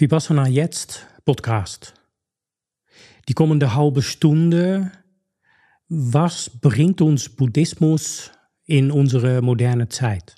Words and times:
Vipassana 0.00 0.46
Jetzt 0.46 1.08
Podcast. 1.24 1.92
Die 3.28 3.34
kommende 3.34 3.74
halbe 3.74 4.00
Stunde. 4.00 4.92
Was 5.88 6.48
bringt 6.48 7.00
uns 7.00 7.28
Buddhismus 7.28 8.30
in 8.64 8.92
unsere 8.92 9.42
moderne 9.42 9.88
Zeit? 9.88 10.36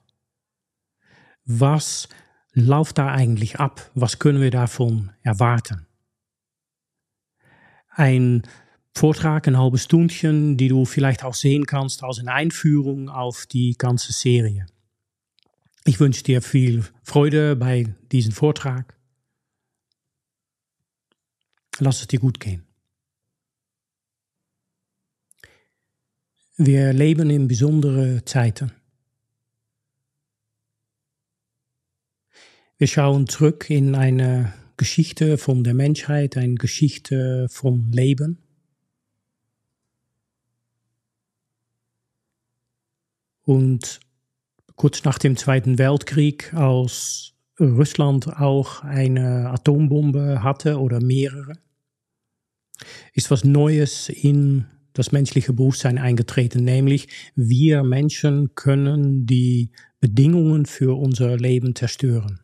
Was 1.45 2.09
läuft 2.55 2.97
da 2.97 3.09
eigentlich 3.09 3.61
ab? 3.61 3.91
Was 3.95 4.19
können 4.19 4.41
wir 4.41 4.51
davon 4.51 5.11
erwarten? 5.21 5.87
Ein 7.91 8.45
Vortrag, 8.95 9.47
ein 9.47 9.59
halbes 9.59 9.85
Stündchen, 9.85 10.57
die 10.57 10.69
du 10.69 10.87
vielleicht 10.87 11.23
auch 11.23 11.35
sehen 11.35 11.67
kannst 11.67 12.03
als 12.03 12.19
eine 12.19 12.33
Einführung 12.33 13.11
auf 13.11 13.45
die 13.45 13.75
ganze 13.77 14.15
Serie. 14.15 14.65
Ich 15.85 16.01
wünsche 16.01 16.25
dir 16.25 16.41
viel 16.41 16.83
Freude 17.03 17.57
bei 17.57 17.95
diesem 18.11 18.33
Vortrag. 18.33 18.99
Lass 21.79 22.01
es 22.01 22.09
dir 22.09 22.19
gut 22.19 22.41
gehen. 22.41 22.67
Wir 26.57 26.93
leben 26.93 27.31
in 27.31 27.49
besondere 27.49 28.23
Zeiten. 28.27 28.73
Wir 32.77 32.87
schauen 32.87 33.29
zurück 33.29 33.71
in 33.71 33.95
eine 33.95 34.53
Geschichte 34.77 35.37
von 35.37 35.65
der 35.65 35.75
Menschheit, 35.75 36.37
eine 36.37 36.55
Geschichte 36.55 37.47
vom 37.51 37.91
Leben. 37.93 38.39
Und 43.43 44.01
kurz 44.77 45.05
nach 45.05 45.19
dem 45.19 45.37
Zweiten 45.37 45.79
Weltkrieg, 45.79 46.55
als 46.55 47.35
Russland 47.61 48.29
auch 48.29 48.83
eine 48.83 49.51
Atombombe 49.51 50.43
hatte 50.43 50.79
oder 50.81 51.01
mehrere, 51.03 51.53
ist 53.13 53.31
was 53.31 53.45
Neues 53.45 54.09
in 54.09 54.67
das 54.93 55.13
menschliche 55.13 55.53
Bewusstsein 55.53 55.99
eingetreten, 55.99 56.65
nämlich 56.65 57.09
wir 57.37 57.85
Menschen 57.85 58.55
können 58.55 59.27
die 59.27 59.71
Bedingungen 60.01 60.67
für 60.67 60.99
unser 60.99 61.37
Leben 61.37 61.77
zerstören. 61.77 62.41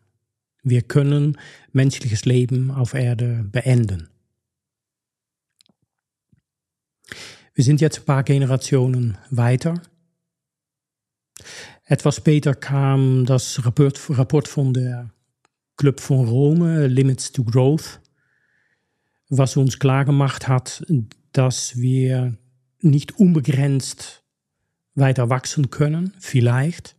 Wir 0.63 0.81
können 0.81 1.37
menschliches 1.71 2.25
Leben 2.25 2.71
auf 2.71 2.93
Erde 2.93 3.45
beenden. 3.51 4.09
Wir 7.53 7.63
sind 7.63 7.81
jetzt 7.81 7.99
ein 7.99 8.05
paar 8.05 8.23
Generationen 8.23 9.17
weiter. 9.31 9.81
Etwas 11.85 12.17
später 12.17 12.53
kam 12.53 13.25
das 13.25 13.65
Rapport, 13.65 13.99
Rapport 14.09 14.47
von 14.47 14.73
der 14.73 15.11
Club 15.77 15.99
von 15.99 16.27
Rome, 16.27 16.87
Limits 16.87 17.31
to 17.31 17.43
Growth, 17.43 18.01
was 19.29 19.57
uns 19.57 19.79
klar 19.79 20.05
gemacht 20.05 20.47
hat, 20.47 20.85
dass 21.31 21.77
wir 21.77 22.37
nicht 22.81 23.19
unbegrenzt 23.19 24.23
weiter 24.95 25.29
wachsen 25.29 25.69
können, 25.69 26.13
vielleicht, 26.19 26.95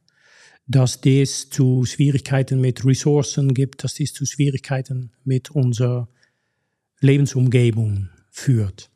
dass 0.67 1.01
dies 1.01 1.51
zu 1.51 1.85
Schwierigkeiten 1.85 2.61
mit 2.61 2.85
Ressourcen 2.85 3.55
gibt, 3.55 3.83
dass 3.83 3.95
dies 3.95 4.13
zu 4.13 4.27
Schwierigkeiten 4.27 5.13
mit 5.25 5.51
unserer 5.51 6.09
Lebensumgebung 7.01 8.11
führt. 8.31 8.91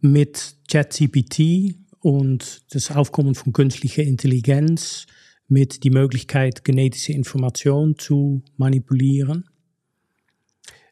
Mit 0.00 0.56
ChatGPT 0.70 1.74
und 2.00 2.64
das 2.70 2.90
Aufkommen 2.90 3.34
von 3.34 3.52
künstlicher 3.52 4.02
Intelligenz, 4.02 5.06
mit 5.50 5.82
die 5.82 5.90
Möglichkeit, 5.90 6.64
genetische 6.64 7.12
Information 7.12 7.98
zu 7.98 8.42
manipulieren, 8.56 9.50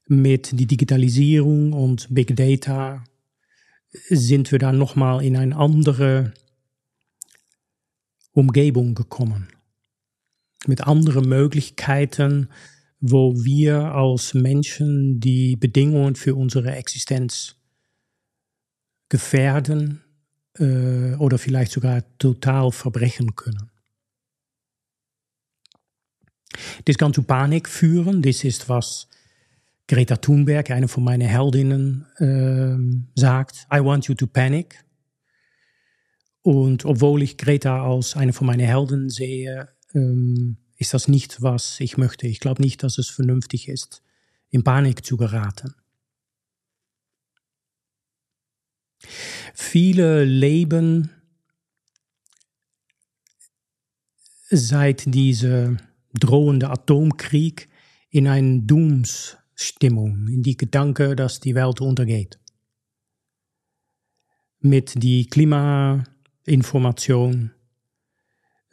mit 0.08 0.58
die 0.58 0.66
Digitalisierung 0.66 1.72
und 1.72 2.08
Big 2.10 2.34
Data 2.34 3.04
sind 4.08 4.50
wir 4.50 4.58
dann 4.58 4.76
nochmal 4.76 5.24
in 5.24 5.36
eine 5.36 5.56
andere 5.56 6.34
Umgebung 8.32 8.94
gekommen. 8.94 9.48
Mit 10.66 10.86
anderen 10.86 11.28
Möglichkeiten, 11.28 12.48
wo 13.00 13.36
wir 13.44 13.94
als 13.94 14.34
Menschen 14.34 15.20
die 15.20 15.54
Bedingungen 15.56 16.16
für 16.16 16.34
unsere 16.34 16.72
Existenz 16.74 17.54
gefährden 19.08 20.02
äh, 20.58 21.14
oder 21.14 21.38
vielleicht 21.38 21.72
sogar 21.72 22.02
total 22.18 22.72
verbrechen 22.72 23.34
können. 23.36 23.70
Das 26.84 26.98
kann 26.98 27.14
zu 27.14 27.22
Panik 27.22 27.68
führen. 27.68 28.22
Das 28.22 28.44
ist, 28.44 28.68
was 28.68 29.08
Greta 29.86 30.16
Thunberg, 30.16 30.70
eine 30.70 30.88
von 30.88 31.04
meinen 31.04 31.26
Heldinnen, 31.26 32.06
äh, 32.18 33.18
sagt. 33.18 33.66
I 33.72 33.82
want 33.82 34.06
you 34.06 34.14
to 34.14 34.26
panic. 34.26 34.84
Und 36.42 36.84
obwohl 36.84 37.22
ich 37.22 37.36
Greta 37.36 37.84
als 37.84 38.16
eine 38.16 38.32
von 38.32 38.46
meinen 38.46 38.66
Helden 38.66 39.10
sehe, 39.10 39.68
ähm, 39.94 40.58
ist 40.76 40.94
das 40.94 41.08
nicht, 41.08 41.42
was 41.42 41.80
ich 41.80 41.96
möchte. 41.96 42.26
Ich 42.26 42.40
glaube 42.40 42.62
nicht, 42.62 42.82
dass 42.82 42.98
es 42.98 43.08
vernünftig 43.08 43.68
ist, 43.68 44.02
in 44.50 44.62
Panik 44.62 45.04
zu 45.04 45.16
geraten. 45.16 45.74
Viele 49.54 50.24
leben 50.24 51.10
seit 54.50 55.14
dieser 55.14 55.76
drohende 56.14 56.70
Atomkrieg 56.70 57.68
in 58.10 58.26
einer 58.26 58.62
Doomsstimmung, 58.62 60.26
in 60.28 60.42
die 60.42 60.56
Gedanke, 60.56 61.14
dass 61.14 61.40
die 61.40 61.54
Welt 61.54 61.80
untergeht. 61.80 62.40
Mit 64.60 65.00
die 65.02 65.26
Klimainformation, 65.26 67.52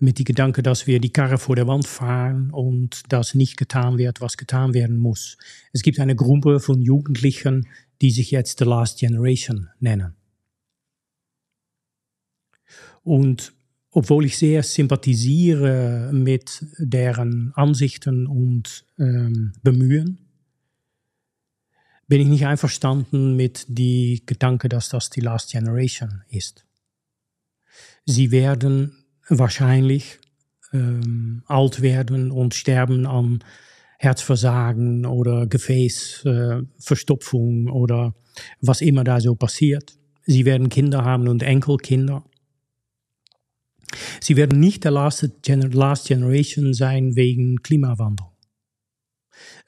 mit 0.06 0.20
die 0.20 0.24
Gedanke, 0.24 0.64
dass 0.64 0.88
wir 0.88 1.00
die 1.00 1.12
Karre 1.12 1.38
vor 1.38 1.56
der 1.58 1.68
Wand 1.68 1.86
fahren 1.86 2.52
und 2.52 3.02
dass 3.12 3.36
nicht 3.36 3.58
getan 3.58 3.98
wird, 3.98 4.22
was 4.22 4.38
getan 4.38 4.74
werden 4.74 4.98
muss. 4.98 5.38
Es 5.74 5.82
gibt 5.82 6.00
eine 6.00 6.16
Gruppe 6.16 6.62
von 6.62 6.82
Jugendlichen, 6.82 7.68
die 8.02 8.12
sich 8.12 8.32
jetzt 8.32 8.60
The 8.60 8.66
Last 8.66 9.00
Generation 9.00 9.70
nennen. 9.80 10.16
Und 13.04 13.54
obwohl 13.92 14.26
ich 14.26 14.38
sehr 14.38 14.64
sympathisiere 14.64 16.12
mit 16.14 16.66
deren 16.78 17.54
Ansichten 17.56 18.28
und 18.28 18.86
ähm, 19.00 19.54
Bemühen, 19.64 20.20
bin 22.08 22.22
ich 22.22 22.28
nicht 22.28 22.46
einverstanden 22.46 23.36
mit 23.36 23.66
die 23.68 24.22
Gedanke, 24.26 24.70
dass 24.70 24.90
das 24.90 25.10
die 25.10 25.22
Last 25.22 25.52
Generation 25.52 26.24
ist. 26.30 26.66
Sie 28.06 28.32
werden 28.32 29.05
wahrscheinlich 29.28 30.20
ähm, 30.74 31.44
alt 31.48 31.82
werden 31.82 32.32
und 32.32 32.54
sterben 32.54 33.06
an 33.06 33.44
Herzversagen 33.98 35.06
oder 35.06 35.48
Gefäßverstopfung 35.48 37.68
äh, 37.68 37.72
oder 37.72 38.14
was 38.62 38.82
immer 38.82 39.04
da 39.04 39.20
so 39.22 39.36
passiert. 39.36 39.98
Sie 40.26 40.46
werden 40.46 40.70
Kinder 40.70 41.06
haben 41.06 41.28
und 41.28 41.44
Enkelkinder. 41.44 42.24
Sie 44.20 44.36
werden 44.36 44.60
nicht 44.60 44.84
der 44.84 44.90
Last, 44.92 45.30
Last 45.48 46.08
Generation 46.08 46.74
sein 46.74 47.16
wegen 47.16 47.62
Klimawandel. 47.62 48.26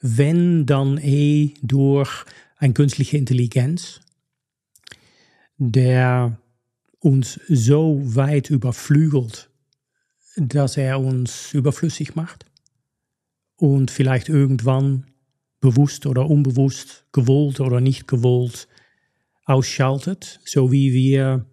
Wenn 0.00 0.66
dann 0.66 0.98
eh 0.98 1.54
durch 1.62 2.24
eine 2.56 2.74
künstliche 2.74 3.16
Intelligenz, 3.16 4.00
der 5.56 6.38
uns 7.00 7.40
so 7.48 8.00
weit 8.02 8.50
überflügelt, 8.50 9.47
dass 10.40 10.76
er 10.76 11.00
uns 11.00 11.52
überflüssig 11.52 12.14
macht 12.14 12.46
und 13.56 13.90
vielleicht 13.90 14.28
irgendwann 14.28 15.06
bewusst 15.60 16.06
oder 16.06 16.28
unbewusst, 16.28 17.06
gewollt 17.12 17.60
oder 17.60 17.80
nicht 17.80 18.06
gewollt 18.06 18.68
ausschaltet, 19.44 20.40
so 20.44 20.70
wie 20.70 20.92
wir 20.92 21.46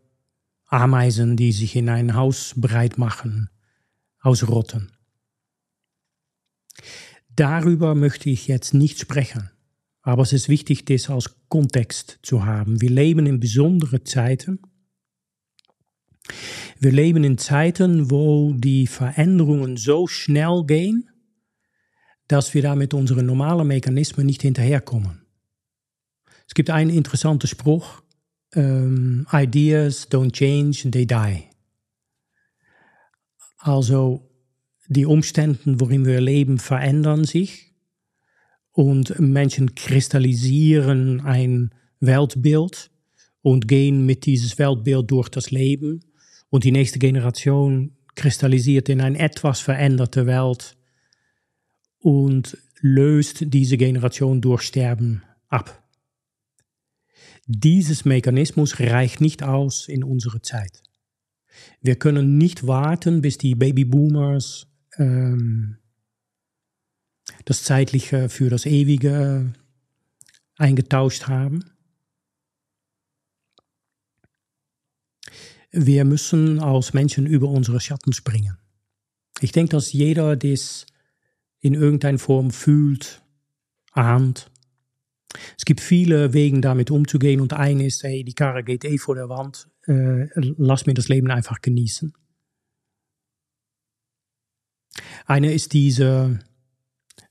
Ameisen, 0.67 1.37
die 1.37 1.51
sich 1.51 1.75
in 1.75 1.89
ein 1.89 2.15
Haus 2.15 2.53
breit 2.55 2.97
machen, 2.97 3.49
ausrotten. 4.19 4.91
Darüber 7.29 7.95
möchte 7.95 8.29
ich 8.29 8.47
jetzt 8.47 8.73
nicht 8.73 8.99
sprechen, 8.99 9.49
aber 10.01 10.23
es 10.23 10.33
ist 10.33 10.49
wichtig, 10.49 10.85
das 10.85 11.09
als 11.09 11.35
Kontext 11.49 12.19
zu 12.21 12.45
haben. 12.45 12.81
Wir 12.81 12.89
leben 12.89 13.25
in 13.25 13.39
besondere 13.39 14.03
Zeiten. 14.03 14.59
Wir 16.79 16.91
leben 16.91 17.23
in 17.23 17.37
Zeiten, 17.37 18.11
wo 18.11 18.53
die 18.53 18.87
Veränderungen 18.87 19.77
so 19.77 20.07
schnell 20.07 20.63
gehen, 20.65 21.09
dass 22.27 22.53
wir 22.53 22.61
da 22.61 22.75
mit 22.75 22.93
unseren 22.93 23.25
normalen 23.25 23.67
Mechanismen 23.67 24.25
nicht 24.25 24.41
hinterherkommen. 24.41 25.25
Es 26.47 26.53
gibt 26.53 26.69
einen 26.69 26.89
interessanten 26.89 27.47
Spruch, 27.47 28.01
um, 28.55 29.27
ideas 29.31 30.09
don't 30.09 30.31
change, 30.31 30.89
they 30.91 31.05
die. 31.05 31.43
Also 33.57 34.29
die 34.87 35.05
Umstände, 35.05 35.79
worin 35.79 36.05
wir 36.05 36.21
leben, 36.21 36.59
verändern 36.59 37.23
sich 37.23 37.73
und 38.71 39.19
Menschen 39.19 39.73
kristallisieren 39.73 41.21
ein 41.21 41.73
Weltbild 41.99 42.91
und 43.41 43.67
gehen 43.67 44.05
mit 44.05 44.25
dieses 44.25 44.59
Weltbild 44.59 45.09
durch 45.09 45.29
das 45.29 45.51
Leben 45.51 46.01
und 46.55 46.63
die 46.63 46.71
nächste 46.71 46.99
Generation 46.99 47.97
kristallisiert 48.15 48.87
in 48.87 49.01
eine 49.01 49.19
etwas 49.19 49.59
veränderte 49.59 50.25
Welt 50.25 50.77
und 51.99 52.57
löst 52.79 53.43
diese 53.53 53.75
Generation 53.75 54.39
durch 54.39 54.61
Sterben 54.61 55.21
ab. 55.49 55.83
Dieses 57.45 58.05
Mechanismus 58.05 58.79
reicht 58.79 59.19
nicht 59.19 59.43
aus 59.43 59.89
in 59.89 60.01
unserer 60.01 60.41
Zeit. 60.41 60.81
Wir 61.81 61.97
können 61.97 62.37
nicht 62.37 62.65
warten, 62.65 63.21
bis 63.21 63.37
die 63.37 63.55
Babyboomers 63.55 64.67
ähm, 64.97 65.75
das 67.43 67.63
Zeitliche 67.63 68.29
für 68.29 68.49
das 68.49 68.65
Ewige 68.65 69.51
eingetauscht 70.55 71.27
haben. 71.27 71.65
Wir 75.77 76.05
müssen 76.05 76.59
als 76.59 76.93
Menschen 76.93 77.25
über 77.25 77.49
unsere 77.49 77.81
Schatten 77.81 78.13
springen. 78.13 78.57
Ich 79.41 79.51
denke, 79.51 79.71
dass 79.71 79.91
jeder 79.91 80.37
das 80.37 80.85
in 81.59 81.73
irgendeiner 81.73 82.17
Form 82.17 82.51
fühlt, 82.51 83.21
ahnt. 83.91 84.49
Es 85.57 85.65
gibt 85.65 85.81
viele 85.81 86.31
Wege, 86.31 86.61
damit 86.61 86.91
umzugehen 86.91 87.41
und 87.41 87.51
ein 87.51 87.81
ist, 87.81 88.03
hey, 88.03 88.23
die 88.23 88.33
Karre 88.33 88.63
geht 88.63 88.85
eh 88.85 88.97
vor 88.97 89.15
der 89.15 89.27
Wand, 89.27 89.67
äh, 89.85 90.27
lass 90.35 90.85
mir 90.85 90.93
das 90.93 91.09
Leben 91.09 91.29
einfach 91.29 91.61
genießen. 91.61 92.13
Eine 95.25 95.53
ist 95.53 95.73
diese 95.73 96.39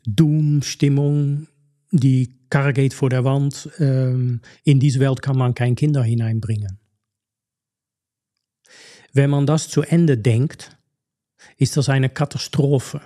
Doom-Stimmung, 0.05 1.49
die 1.91 2.35
Karre 2.50 2.75
geht 2.75 2.93
vor 2.93 3.08
der 3.08 3.25
Wand, 3.25 3.70
ähm, 3.79 4.43
in 4.64 4.81
diese 4.81 5.00
Welt 5.00 5.23
kann 5.23 5.38
man 5.38 5.55
kein 5.55 5.76
Kinder 5.76 6.02
hineinbringen. 6.02 6.79
Wenn 9.14 9.31
man 9.31 9.46
das 9.46 9.69
zu 9.69 9.82
Ende 9.82 10.19
denkt, 10.19 10.76
ist 11.56 11.76
das 11.76 11.88
eine 11.88 12.11
Katastrophe. 12.11 13.00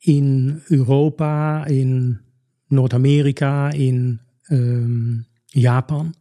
In 0.00 0.62
Europa, 0.70 1.64
in 1.64 2.20
Nordamerika, 2.70 3.68
in 3.68 4.20
ähm, 4.48 5.26
Japan 5.52 6.14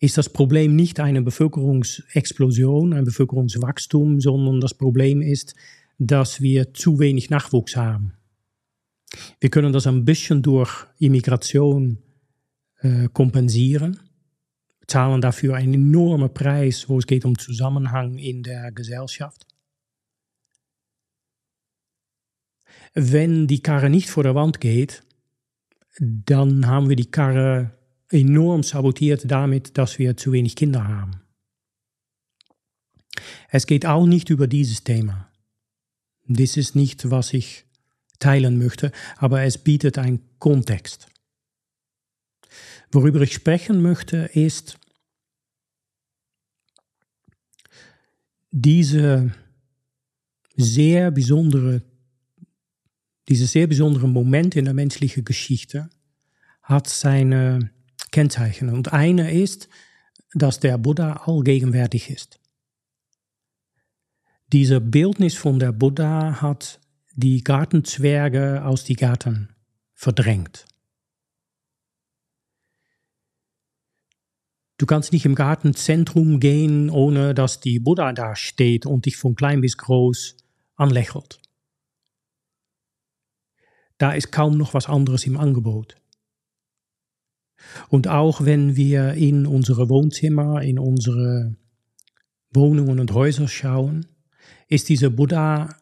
ist 0.00 0.16
das 0.16 0.30
Problem 0.30 0.76
nicht 0.76 0.98
eine 0.98 1.20
Bevölkerungsexplosion, 1.20 2.94
ein 2.94 3.04
Bevölkerungswachstum, 3.04 4.20
sondern 4.20 4.60
das 4.60 4.72
Problem 4.72 5.20
ist, 5.20 5.54
dass 5.98 6.40
wir 6.40 6.72
zu 6.72 6.98
wenig 6.98 7.28
Nachwuchs 7.28 7.76
haben. 7.76 8.14
Wir 9.40 9.50
können 9.50 9.74
das 9.74 9.86
ein 9.86 10.06
bisschen 10.06 10.40
durch 10.42 10.86
Immigration 10.98 11.98
äh, 12.80 13.08
kompensieren, 13.12 13.98
zahlen 14.88 15.20
dafür 15.20 15.54
einen 15.54 15.74
enormen 15.74 16.32
Preis, 16.32 16.88
wo 16.88 16.98
es 16.98 17.06
geht 17.06 17.24
um 17.24 17.38
Zusammenhang 17.38 18.18
in 18.18 18.42
der 18.42 18.72
Gesellschaft. 18.72 19.46
Wenn 22.94 23.46
die 23.46 23.62
Karre 23.62 23.90
nicht 23.90 24.10
vor 24.10 24.22
der 24.22 24.34
Wand 24.34 24.60
geht, 24.60 25.02
dann 26.00 26.66
haben 26.66 26.88
wir 26.88 26.96
die 26.96 27.10
Karre 27.10 27.72
enorm 28.10 28.62
sabotiert 28.62 29.30
damit, 29.30 29.76
dass 29.76 29.98
wir 29.98 30.16
zu 30.16 30.32
wenig 30.32 30.56
Kinder 30.56 30.88
haben. 30.88 31.20
Es 33.50 33.66
geht 33.66 33.84
auch 33.84 34.06
nicht 34.06 34.30
über 34.30 34.46
dieses 34.46 34.84
Thema. 34.84 35.30
Das 36.26 36.56
ist 36.56 36.74
nicht, 36.76 37.10
was 37.10 37.32
ich 37.32 37.64
teilen 38.18 38.58
möchte, 38.58 38.92
aber 39.16 39.42
es 39.42 39.58
bietet 39.58 39.98
einen 39.98 40.20
Kontext. 40.38 41.08
Worüber 42.90 43.20
ich 43.20 43.34
sprechen 43.34 43.82
möchte, 43.82 44.30
ist 44.32 44.78
diese 48.50 49.32
sehr 50.56 51.10
besondere, 51.10 51.82
dieses 53.28 53.52
sehr 53.52 53.66
besondere 53.66 54.08
Moment 54.08 54.56
in 54.56 54.64
der 54.64 54.74
menschlichen 54.74 55.24
Geschichte 55.24 55.90
hat 56.62 56.88
seine 56.88 57.70
Kennzeichen. 58.10 58.70
Und 58.70 58.92
eine 58.92 59.32
ist, 59.32 59.68
dass 60.34 60.60
der 60.60 60.78
Buddha 60.78 61.24
allgegenwärtig 61.24 62.10
ist. 62.10 62.40
Diese 64.52 64.80
Bildnis 64.80 65.34
von 65.34 65.58
der 65.58 65.72
Buddha 65.72 66.40
hat 66.40 66.80
die 67.14 67.44
Gartenzwerge 67.44 68.64
aus 68.64 68.84
die 68.84 68.96
Garten 68.96 69.50
verdrängt. 69.94 70.66
Du 74.78 74.86
kannst 74.86 75.12
nicht 75.12 75.26
im 75.26 75.34
Gartenzentrum 75.34 76.38
gehen, 76.38 76.88
ohne 76.88 77.34
dass 77.34 77.60
die 77.60 77.80
Buddha 77.80 78.12
da 78.12 78.36
steht 78.36 78.86
und 78.86 79.06
dich 79.06 79.16
von 79.16 79.34
klein 79.34 79.60
bis 79.60 79.76
groß 79.76 80.36
anlächelt. 80.76 81.40
Da 83.98 84.12
ist 84.12 84.30
kaum 84.30 84.56
noch 84.56 84.74
was 84.74 84.86
anderes 84.86 85.26
im 85.26 85.36
Angebot. 85.36 85.96
Und 87.88 88.06
auch 88.06 88.44
wenn 88.44 88.76
wir 88.76 89.14
in 89.14 89.46
unsere 89.46 89.88
Wohnzimmer, 89.88 90.62
in 90.62 90.78
unsere 90.78 91.56
Wohnungen 92.50 93.00
und 93.00 93.12
Häuser 93.12 93.48
schauen, 93.48 94.06
ist 94.68 94.88
dieser 94.88 95.10
Buddha 95.10 95.74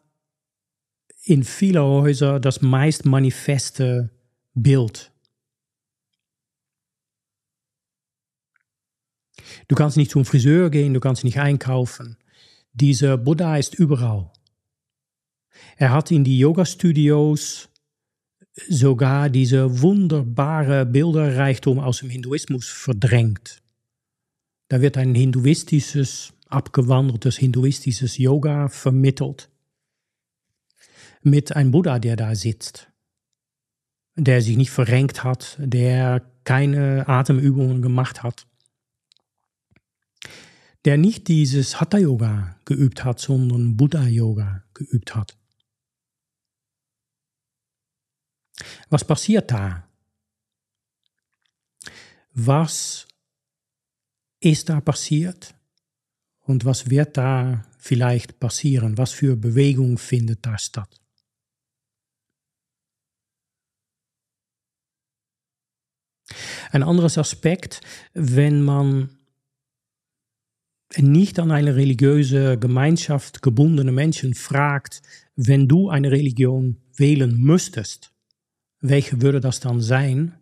in 1.23 1.43
vielen 1.43 1.83
Häusern 1.83 2.41
das 2.41 2.61
meist 2.61 3.05
manifeste 3.05 4.09
Bild. 4.55 5.11
Du 9.67 9.75
kannst 9.75 9.97
nicht 9.97 10.11
zum 10.11 10.25
Friseur 10.25 10.69
gehen, 10.69 10.93
du 10.93 10.99
kannst 10.99 11.23
nicht 11.23 11.39
einkaufen. 11.39 12.17
Dieser 12.73 13.17
Buddha 13.17 13.57
ist 13.57 13.75
überall. 13.75 14.31
Er 15.77 15.91
hat 15.91 16.11
in 16.11 16.23
die 16.23 16.39
Yoga-Studios 16.39 17.69
sogar 18.67 19.29
diese 19.29 19.81
wunderbare 19.81 20.85
Bilderreichtum 20.85 21.79
aus 21.79 21.99
dem 21.99 22.09
Hinduismus 22.09 22.67
verdrängt. 22.67 23.61
Da 24.69 24.81
wird 24.81 24.97
ein 24.97 25.15
hinduistisches, 25.15 26.33
abgewandeltes 26.47 27.37
hinduistisches 27.37 28.17
Yoga 28.17 28.67
vermittelt. 28.67 29.49
Mit 31.21 31.55
einem 31.55 31.71
Buddha, 31.71 31.99
der 31.99 32.15
da 32.15 32.35
sitzt, 32.35 32.89
der 34.15 34.41
sich 34.41 34.57
nicht 34.57 34.71
verrenkt 34.71 35.23
hat, 35.23 35.57
der 35.59 36.21
keine 36.43 37.07
Atemübungen 37.07 37.81
gemacht 37.81 38.23
hat, 38.23 38.47
der 40.85 40.97
nicht 40.97 41.27
dieses 41.27 41.79
Hatha-Yoga 41.79 42.59
geübt 42.65 43.03
hat, 43.03 43.19
sondern 43.19 43.77
Buddha-Yoga 43.77 44.63
geübt 44.73 45.15
hat. 45.15 45.37
Was 48.89 49.05
passiert 49.05 49.51
da? 49.51 49.87
Was 52.31 53.07
ist 54.39 54.69
da 54.69 54.81
passiert? 54.81 55.55
Und 56.41 56.63
was 56.63 56.89
wird 56.89 57.17
da 57.17 57.65
vielleicht 57.77 58.39
passieren? 58.39 58.97
Was 58.97 59.11
für 59.11 59.35
Bewegung 59.35 59.97
findet 59.97 60.45
da 60.45 60.57
statt? 60.57 61.01
Ein 66.71 66.83
anderes 66.83 67.17
Aspekt, 67.17 67.81
wenn 68.13 68.61
man 68.61 69.16
nicht 70.95 71.39
an 71.39 71.51
eine 71.51 71.75
religiöse 71.75 72.57
Gemeinschaft 72.57 73.41
gebundene 73.41 73.91
Menschen 73.91 74.33
fragt, 74.33 75.01
wenn 75.35 75.67
du 75.67 75.89
eine 75.89 76.11
Religion 76.11 76.77
wählen 76.95 77.37
müsstest, 77.37 78.11
welche 78.79 79.21
würde 79.21 79.39
das 79.39 79.59
dann 79.59 79.81
sein? 79.81 80.35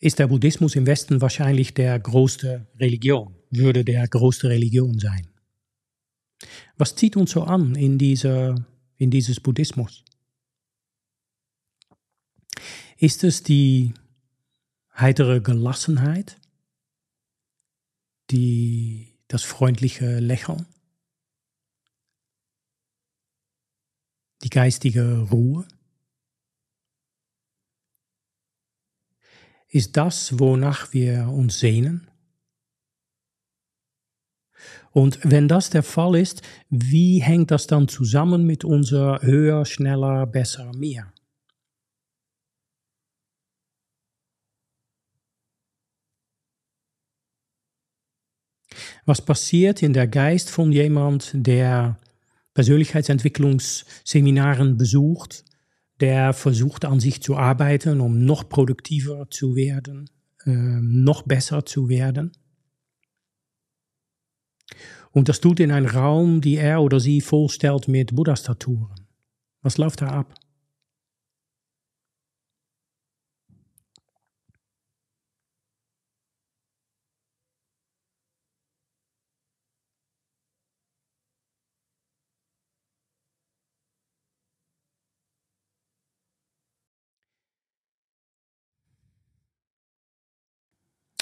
Ist 0.00 0.18
der 0.18 0.26
Buddhismus 0.26 0.76
im 0.76 0.86
Westen 0.86 1.20
wahrscheinlich 1.20 1.74
der 1.74 1.98
größte 1.98 2.66
Religion, 2.78 3.34
würde 3.50 3.84
der 3.84 4.06
größte 4.06 4.48
Religion 4.48 4.98
sein. 4.98 5.28
Was 6.76 6.94
zieht 6.94 7.16
uns 7.16 7.32
so 7.32 7.42
an 7.42 7.74
in, 7.74 7.98
diese, 7.98 8.66
in 8.96 9.10
dieses 9.10 9.40
Buddhismus? 9.40 10.04
Ist 12.96 13.24
es 13.24 13.42
die 13.42 13.94
heitere 14.94 15.40
Gelassenheit, 15.40 16.37
die, 18.30 19.18
das 19.28 19.42
freundliche 19.42 20.18
Lächeln, 20.18 20.66
die 24.42 24.50
geistige 24.50 25.28
Ruhe? 25.30 25.66
Ist 29.70 29.96
das, 29.96 30.38
wonach 30.38 30.92
wir 30.92 31.28
uns 31.28 31.58
sehnen? 31.58 32.08
Und 34.92 35.20
wenn 35.22 35.46
das 35.46 35.70
der 35.70 35.82
Fall 35.82 36.16
ist, 36.16 36.42
wie 36.70 37.22
hängt 37.22 37.50
das 37.50 37.66
dann 37.66 37.88
zusammen 37.88 38.44
mit 38.44 38.64
unser 38.64 39.20
höher, 39.22 39.64
schneller, 39.66 40.26
besser, 40.26 40.72
mehr? 40.74 41.12
Was 49.04 49.24
passiert 49.24 49.82
in 49.82 49.92
der 49.92 50.06
Geist 50.06 50.50
von 50.50 50.70
jemand, 50.72 51.32
der 51.34 51.98
Persönlichkeitsentwicklungsseminaren 52.54 54.76
besucht, 54.76 55.44
der 56.00 56.32
versucht 56.32 56.84
an 56.84 57.00
sich 57.00 57.22
zu 57.22 57.36
arbeiten, 57.36 58.00
um 58.00 58.24
noch 58.24 58.48
produktiver 58.48 59.28
zu 59.30 59.56
werden, 59.56 60.08
äh, 60.44 60.50
noch 60.50 61.22
besser 61.22 61.66
zu 61.66 61.88
werden? 61.88 62.30
Und 65.10 65.28
das 65.28 65.40
tut 65.40 65.58
in 65.60 65.72
einem 65.72 65.86
Raum, 65.86 66.40
die 66.40 66.56
er 66.56 66.82
oder 66.82 67.00
sie 67.00 67.20
vorstellt 67.20 67.88
mit 67.88 68.14
Buddha-Statuen. 68.14 68.88
Was 69.62 69.78
läuft 69.78 70.02
da 70.02 70.08
ab? 70.08 70.34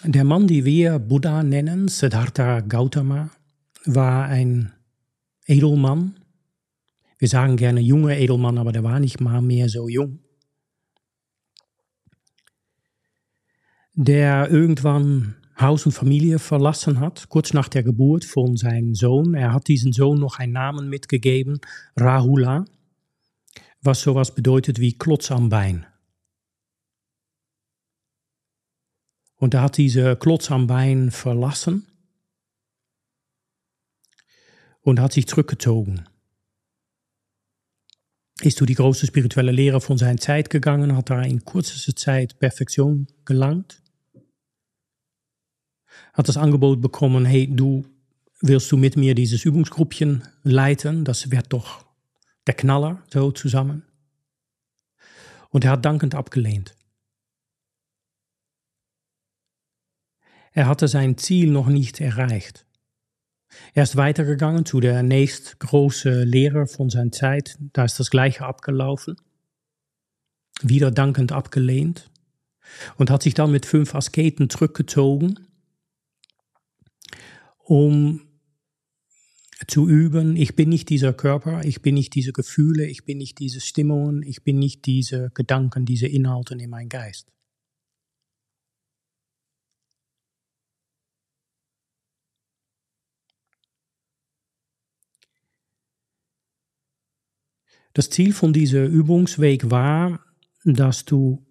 Der 0.09 0.23
Mann, 0.23 0.47
die 0.47 0.65
wir 0.65 1.01
Buddha 1.01 1.43
nennen, 1.43 1.89
Siddhartha 1.89 2.61
Gautama, 2.61 3.31
war 3.87 4.27
ein 4.27 4.73
Edelmann. 5.47 6.21
Wir 7.19 7.27
sagen 7.27 7.57
gerne 7.57 7.81
junger 7.81 8.17
Edelmann, 8.17 8.57
aber 8.57 8.71
der 8.71 8.85
war 8.85 9.01
nicht 9.01 9.21
mal 9.21 9.43
mehr 9.43 9.69
so 9.69 9.89
jung. 9.89 10.21
Der 13.95 14.49
irgendwann 14.49 15.35
Haus 15.59 15.87
und 15.87 15.93
Familie 15.93 16.39
verlassen 16.39 17.01
hat, 17.01 17.29
kurz 17.29 17.53
nach 17.53 17.69
der 17.69 17.83
Geburt 17.83 18.25
von 18.25 18.57
seinem 18.57 18.95
Sohn. 18.95 19.35
Er 19.35 19.53
hat 19.53 19.67
diesen 19.67 19.93
Sohn 19.93 20.21
noch 20.21 20.39
einen 20.39 20.53
Namen 20.53 20.89
mitgegeben, 20.89 21.59
Rahula, 21.97 22.65
was 23.83 24.03
sowas 24.03 24.37
bedeutet 24.37 24.79
wie 24.79 24.93
Klotz 24.93 25.33
am 25.33 25.49
Bein. 25.49 25.85
Und 29.37 29.55
er 29.55 29.62
hat 29.62 29.76
diese 29.76 30.16
Klotz 30.16 30.50
am 30.50 30.66
Bein 30.66 31.11
verlassen 31.11 31.87
und 34.81 35.00
hat 35.00 35.12
sich 35.12 35.26
zurückgezogen. 35.26 36.07
Ist 38.40 38.61
durch 38.61 38.69
die 38.69 38.75
große 38.75 39.07
spirituelle 39.07 39.52
Lehre 39.52 39.81
von 39.81 39.99
seiner 39.99 40.19
Zeit 40.19 40.50
gegangen, 40.50 40.97
hat 40.97 41.11
da 41.11 41.23
in 41.23 41.45
kürzester 41.45 41.97
Zeit 41.97 42.38
Perfektion 42.38 43.07
gelangt. 43.25 43.83
Hat 46.12 46.28
das 46.28 46.37
Angebot 46.37 46.81
bekommen, 46.81 47.25
hey, 47.25 47.49
du 47.50 47.85
willst 48.40 48.71
du 48.71 48.76
mit 48.76 48.97
mir 48.97 49.14
dieses 49.14 49.45
Übungsgruppchen 49.45 50.23
leiten? 50.43 51.05
Das 51.05 51.31
wird 51.31 51.52
doch 51.52 51.85
der 52.47 52.55
Knaller, 52.55 53.02
so 53.12 53.33
zusammen. 53.33 53.83
Und 55.50 55.64
er 55.64 55.73
hat 55.73 55.85
dankend 55.85 56.14
abgelehnt. 56.14 56.75
Er 60.57 60.69
hatte 60.69 60.89
sein 60.89 61.19
Ziel 61.19 61.51
noch 61.51 61.67
nicht 61.67 62.01
erreicht. 62.01 62.65
Er 63.75 63.83
ist 63.83 63.97
weitergegangen 63.97 64.65
zu 64.65 64.81
der 64.81 65.03
nächstgroße 65.03 66.25
Lehrer 66.25 66.67
von 66.67 66.89
seiner 66.89 67.13
Zeit. 67.13 67.59
Da 67.75 67.85
ist 67.85 68.01
das 68.01 68.09
Gleiche 68.09 68.47
abgelaufen. 68.47 69.17
Wieder 70.63 70.91
dankend 70.91 71.31
abgelehnt. 71.31 72.11
Und 72.97 73.11
hat 73.11 73.23
sich 73.23 73.35
dann 73.35 73.53
mit 73.53 73.67
fünf 73.67 73.95
Asketen 73.95 74.49
zurückgezogen, 74.49 75.41
um 77.59 78.23
zu 79.69 79.87
üben, 79.87 80.37
ich 80.37 80.57
bin 80.57 80.71
nicht 80.71 80.89
dieser 80.89 81.13
Körper, 81.13 81.67
ich 81.67 81.83
bin 81.83 81.95
nicht 81.95 82.15
diese 82.15 82.33
Gefühle, 82.33 82.87
ich 82.87 83.05
bin 83.05 83.19
nicht 83.19 83.41
diese 83.41 83.61
Stimmungen, 83.61 84.23
ich 84.23 84.43
bin 84.43 84.59
nicht 84.59 84.87
diese 84.87 85.31
Gedanken, 85.35 85.85
diese 85.85 86.07
Inhalte 86.07 86.55
in 86.55 86.71
meinem 86.71 86.89
Geist. 86.89 87.31
Das 97.97 98.11
Ziel 98.11 98.35
von 98.35 98.53
dieser 98.53 98.85
Übungsweg 98.85 99.71
war, 99.71 100.21
dass 100.65 101.07
du 101.07 101.47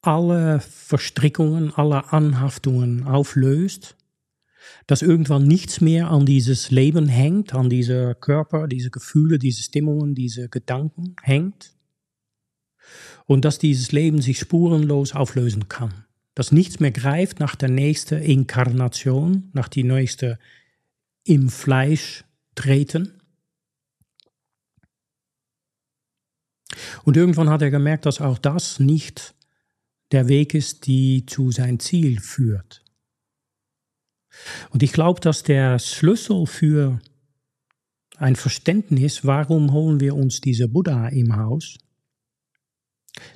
alle 0.00 0.60
Verstrickungen, 0.60 1.74
alle 1.74 2.10
Anhaftungen 2.10 3.02
auflöst, 3.02 3.94
dass 4.86 5.02
irgendwann 5.02 5.46
nichts 5.46 5.82
mehr 5.82 6.10
an 6.10 6.24
dieses 6.24 6.70
Leben 6.70 7.06
hängt, 7.06 7.52
an 7.52 7.68
dieser 7.68 8.14
Körper, 8.14 8.66
diese 8.66 8.90
Gefühle, 8.90 9.38
diese 9.38 9.62
Stimmungen, 9.62 10.14
diese 10.14 10.48
Gedanken 10.48 11.16
hängt 11.20 11.76
und 13.26 13.44
dass 13.44 13.58
dieses 13.58 13.92
Leben 13.92 14.22
sich 14.22 14.38
spurenlos 14.38 15.14
auflösen 15.14 15.68
kann. 15.68 16.06
Dass 16.34 16.50
nichts 16.50 16.80
mehr 16.80 16.92
greift 16.92 17.40
nach 17.40 17.56
der 17.56 17.68
nächsten 17.68 18.22
Inkarnation, 18.22 19.50
nach 19.52 19.68
die 19.68 19.84
nächste 19.84 20.38
im 21.24 21.50
Fleisch 21.50 22.24
treten, 22.54 23.20
Und 27.04 27.16
irgendwann 27.16 27.50
hat 27.50 27.62
er 27.62 27.70
gemerkt, 27.70 28.06
dass 28.06 28.20
auch 28.20 28.38
das 28.38 28.80
nicht 28.80 29.34
der 30.12 30.28
Weg 30.28 30.54
ist, 30.54 30.86
die 30.86 31.26
zu 31.26 31.50
sein 31.50 31.80
Ziel 31.80 32.20
führt. 32.20 32.82
Und 34.70 34.82
ich 34.82 34.92
glaube, 34.92 35.20
dass 35.20 35.42
der 35.42 35.78
Schlüssel 35.78 36.46
für 36.46 37.00
ein 38.16 38.36
Verständnis, 38.36 39.24
warum 39.24 39.72
holen 39.72 40.00
wir 40.00 40.14
uns 40.14 40.40
diese 40.40 40.68
Buddha 40.68 41.08
im 41.08 41.36
Haus, 41.36 41.78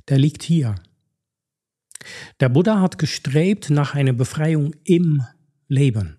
der 0.09 0.19
liegt 0.19 0.43
hier. 0.43 0.75
Der 2.41 2.49
Buddha 2.49 2.81
hat 2.81 2.99
gestrebt 2.99 3.71
nach 3.71 3.95
einer 3.95 4.13
Befreiung 4.13 4.75
im 4.85 5.23
Leben. 5.69 6.17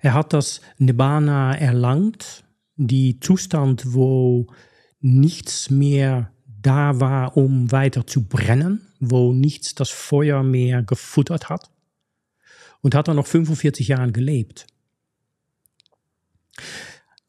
Er 0.00 0.14
hat 0.14 0.32
das 0.32 0.60
Nibbana 0.78 1.56
erlangt 1.56 2.44
die 2.76 3.20
Zustand, 3.20 3.92
wo 3.92 4.46
nichts 5.00 5.70
mehr 5.70 6.32
da 6.46 7.00
war, 7.00 7.36
um 7.36 7.72
weiter 7.72 8.06
zu 8.06 8.22
brennen, 8.24 8.86
wo 9.00 9.32
nichts 9.32 9.74
das 9.74 9.90
Feuer 9.90 10.42
mehr 10.42 10.82
gefuttert 10.82 11.48
hat. 11.48 11.70
Und 12.80 12.94
hat 12.94 13.08
er 13.08 13.14
noch 13.14 13.26
45 13.26 13.88
Jahren 13.88 14.12
gelebt. 14.12 14.66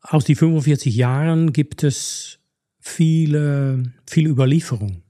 Aus 0.01 0.25
die 0.25 0.35
45 0.35 0.95
Jahren 0.95 1.53
gibt 1.53 1.83
es 1.83 2.39
viele, 2.79 3.93
viele 4.05 4.29
Überlieferung. 4.29 5.03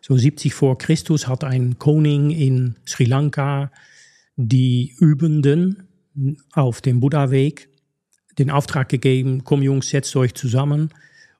So 0.00 0.16
70 0.16 0.54
vor 0.54 0.78
Christus 0.78 1.28
hat 1.28 1.44
ein 1.44 1.78
Koning 1.78 2.30
in 2.30 2.76
Sri 2.86 3.04
Lanka 3.04 3.70
die 4.36 4.94
Übenden 4.98 5.88
auf 6.52 6.80
dem 6.80 7.00
Buddha-Weg 7.00 7.68
den 8.38 8.50
Auftrag 8.50 8.88
gegeben, 8.88 9.44
komm 9.44 9.62
Jungs, 9.62 9.88
setzt 9.88 10.14
euch 10.16 10.34
zusammen 10.34 10.90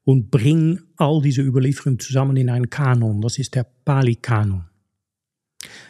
und 0.05 0.31
bring 0.31 0.81
all 0.97 1.21
diese 1.21 1.43
Überlieferungen 1.43 1.99
zusammen 1.99 2.37
in 2.37 2.49
einen 2.49 2.71
Kanon. 2.71 3.21
Das 3.21 3.39
ist 3.39 3.55
der 3.55 3.67
Pali-Kanon. 3.85 4.65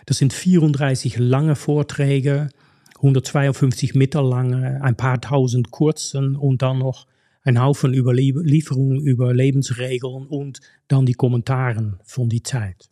Das 0.07 0.19
sind 0.19 0.33
34 0.33 1.19
lange 1.19 1.55
Vorträge, 1.55 2.49
152 2.97 3.95
Meter 3.95 4.23
lange, 4.23 4.83
ein 4.83 4.97
paar 4.97 5.21
tausend 5.21 5.71
kurzen 5.71 6.35
und 6.35 6.63
dann 6.63 6.79
noch 6.79 7.07
ein 7.43 7.61
Haufen 7.61 7.95
Überlieferungen 7.95 9.01
über 9.01 9.33
Lebensregeln 9.33 10.27
und 10.27 10.61
dann 10.89 11.07
die 11.07 11.15
Kommentaren 11.15 12.01
von 12.05 12.29
die 12.29 12.43
Zeit. 12.43 12.91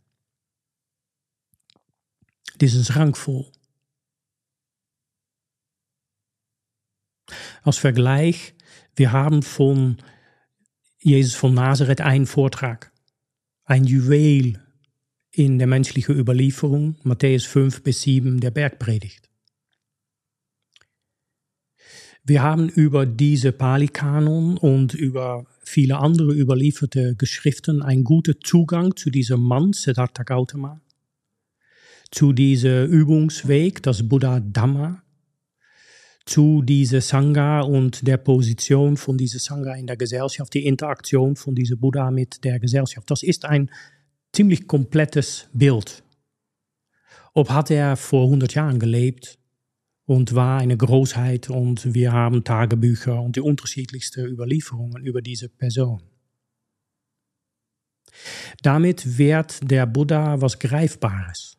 Das 2.59 2.75
ist 2.75 2.95
rangvoll. 2.95 3.47
Als 7.63 7.79
Vergleich, 7.79 8.55
wir 8.97 9.13
haben 9.13 9.43
von 9.43 9.99
Jesus 11.01 11.35
von 11.35 11.55
Nazareth 11.55 12.01
einen 12.01 12.27
Vortrag, 12.27 12.91
ein 13.65 13.85
Juwel 13.85 14.61
in 15.31 15.59
der 15.59 15.67
menschlichen 15.67 16.17
Überlieferung, 16.17 16.97
Matthäus 17.03 17.45
5 17.45 17.83
bis 17.83 18.03
7, 18.03 18.41
der 18.41 18.51
Bergpredigt. 18.51 19.29
Wir 22.27 22.43
haben 22.43 22.71
über 22.71 23.05
diese 23.05 23.53
Pali-Kanon 23.53 24.57
und 24.57 24.95
über 24.95 25.45
viele 25.63 25.99
andere 25.99 26.33
überlieferte 26.33 27.17
Geschriften 27.17 27.83
einen 27.83 28.03
guten 28.03 28.37
Zugang 28.43 28.97
zu 28.97 29.11
diesem 29.11 29.43
Mann, 29.43 29.75
Siddhartha 29.75 30.23
Gautama, 30.23 30.81
zu 32.11 32.33
diesem 32.33 32.87
Übungsweg, 32.87 33.83
das 33.83 34.09
Buddha 34.09 34.41
Dhamma, 34.41 35.04
zu 36.27 36.63
dieser 36.63 37.01
Sangha 37.01 37.61
und 37.61 38.07
der 38.07 38.17
Position 38.17 38.97
von 38.97 39.19
dieser 39.19 39.39
Sangha 39.39 39.75
in 39.75 39.87
der 39.87 39.97
Gesellschaft, 39.97 40.55
die 40.55 40.67
Interaktion 40.67 41.37
von 41.37 41.55
diesem 41.55 41.79
Buddha 41.79 42.11
mit 42.11 42.45
der 42.45 42.59
Gesellschaft. 42.59 43.11
Das 43.11 43.23
ist 43.23 43.45
ein 43.45 43.71
ziemlich 44.33 44.67
komplettes 44.67 45.49
Bild. 45.53 46.03
Ob 47.35 47.51
hat 47.51 47.71
er 47.71 47.97
vor 47.97 48.25
100 48.25 48.55
Jahren 48.55 48.79
gelebt 48.79 49.39
und 50.07 50.35
war 50.35 50.61
eine 50.61 50.77
Großheit 50.77 51.51
und 51.51 51.95
wir 51.95 52.13
haben 52.13 52.45
Tagebücher 52.45 53.21
und 53.21 53.37
die 53.37 53.41
unterschiedlichsten 53.41 54.27
Überlieferungen 54.27 55.05
über 55.05 55.21
diese 55.21 55.49
Person. 55.49 56.03
Damit 58.63 59.19
wird 59.19 59.59
der 59.71 59.87
Buddha 59.87 60.41
was 60.41 60.59
Greifbares. 60.59 61.59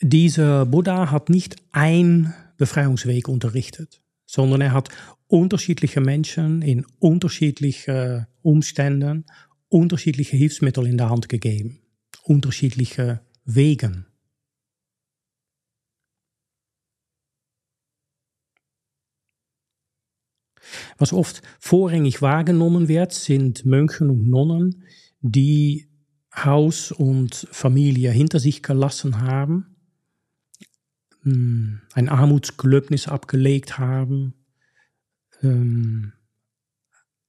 Dieser 0.00 0.64
Buddha 0.64 1.10
hat 1.10 1.28
nicht 1.28 1.56
ein 1.72 2.32
Befreiungsweg 2.56 3.28
unterrichtet, 3.28 4.00
sondern 4.26 4.60
er 4.60 4.72
hat 4.72 4.90
unterschiedliche 5.26 6.00
Menschen 6.00 6.62
in 6.62 6.86
unterschiedlichen 7.00 8.26
Umständen 8.42 9.24
unterschiedliche 9.68 10.36
Hilfsmittel 10.36 10.86
in 10.86 10.96
der 10.96 11.10
Hand 11.10 11.28
gegeben, 11.28 11.80
unterschiedliche 12.22 13.20
Wegen. 13.44 14.06
Was 20.96 21.12
oft 21.12 21.42
vorrangig 21.60 22.20
wahrgenommen 22.22 22.88
wird, 22.88 23.12
sind 23.12 23.64
Mönche 23.64 24.04
und 24.04 24.28
Nonnen, 24.28 24.84
die 25.20 25.88
Haus 26.34 26.92
und 26.92 27.48
Familie 27.50 28.10
hinter 28.10 28.38
sich 28.38 28.62
gelassen 28.62 29.20
haben, 29.22 29.77
ein 31.94 32.08
Armutsgelöbnis 32.08 33.08
abgelegt 33.08 33.78
haben, 33.78 34.34
ähm, 35.42 36.12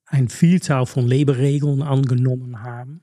eine 0.06 0.30
Vielzahl 0.30 0.86
von 0.86 1.08
Leberegeln 1.08 1.82
angenommen 1.82 2.62
haben 2.62 3.02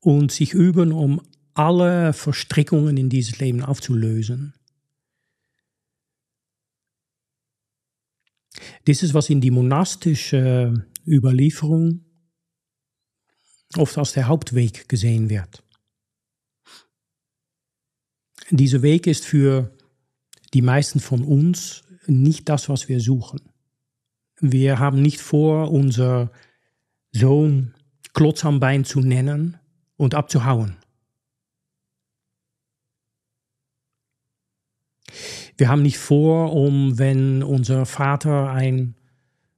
und 0.00 0.32
sich 0.32 0.54
üben, 0.54 0.92
um 0.92 1.20
alle 1.54 2.12
Verstrickungen 2.12 2.96
in 2.96 3.10
dieses 3.10 3.38
Leben 3.38 3.62
aufzulösen. 3.62 4.54
Das 8.86 9.02
ist, 9.02 9.14
was 9.14 9.30
in 9.30 9.40
die 9.40 9.50
monastische 9.50 10.86
Überlieferung 11.06 12.04
oft 13.76 13.98
als 13.98 14.12
der 14.12 14.26
Hauptweg 14.26 14.88
gesehen 14.88 15.28
wird. 15.28 15.62
Dieser 18.50 18.82
Weg 18.82 19.06
ist 19.06 19.24
für 19.24 19.70
die 20.54 20.62
meisten 20.62 20.98
von 20.98 21.22
uns 21.22 21.84
nicht 22.06 22.48
das, 22.48 22.68
was 22.68 22.88
wir 22.88 23.00
suchen. 23.00 23.40
Wir 24.40 24.78
haben 24.78 25.00
nicht 25.00 25.20
vor, 25.20 25.70
unser 25.70 26.32
Sohn 27.12 27.74
Klotz 28.12 28.44
am 28.44 28.58
Bein 28.58 28.84
zu 28.84 29.00
nennen 29.00 29.58
und 29.96 30.14
abzuhauen. 30.14 30.76
Wir 35.56 35.68
haben 35.68 35.82
nicht 35.82 35.98
vor, 35.98 36.52
um, 36.52 36.98
wenn 36.98 37.42
unser 37.42 37.86
Vater 37.86 38.50
ein 38.50 38.94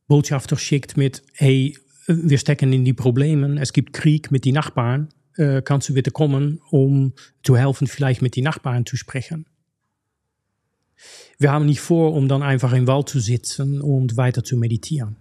Botschafter 0.08 0.58
schickt 0.58 0.96
mit, 0.96 1.22
hey, 1.34 1.78
wir 2.06 2.38
stecken 2.38 2.72
in 2.72 2.84
die 2.84 2.92
Probleme, 2.92 3.60
es 3.60 3.72
gibt 3.72 3.92
Krieg 3.92 4.30
mit 4.30 4.44
den 4.44 4.54
Nachbarn, 4.54 5.08
äh, 5.36 5.62
kannst 5.62 5.88
du 5.88 5.94
bitte 5.94 6.10
kommen, 6.10 6.60
um 6.70 7.14
zu 7.42 7.56
helfen, 7.56 7.86
vielleicht 7.86 8.22
mit 8.22 8.36
den 8.36 8.44
Nachbarn 8.44 8.86
zu 8.86 8.96
sprechen. 8.96 9.46
Wir 11.38 11.50
haben 11.50 11.66
nicht 11.66 11.80
vor, 11.80 12.14
um 12.14 12.28
dann 12.28 12.42
einfach 12.42 12.72
im 12.72 12.86
Wald 12.86 13.08
zu 13.08 13.18
sitzen 13.18 13.80
und 13.80 14.16
weiter 14.16 14.44
zu 14.44 14.56
meditieren. 14.56 15.16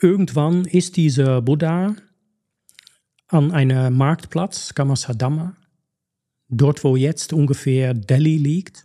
Irgendwann 0.00 0.64
ist 0.64 0.96
dieser 0.96 1.40
Buddha 1.40 1.94
an 3.28 3.52
einem 3.52 3.96
Marktplatz, 3.96 4.74
Kamasadama, 4.74 5.56
dort 6.48 6.84
wo 6.84 6.96
jetzt 6.96 7.32
ungefähr 7.32 7.94
Delhi 7.94 8.36
liegt. 8.36 8.84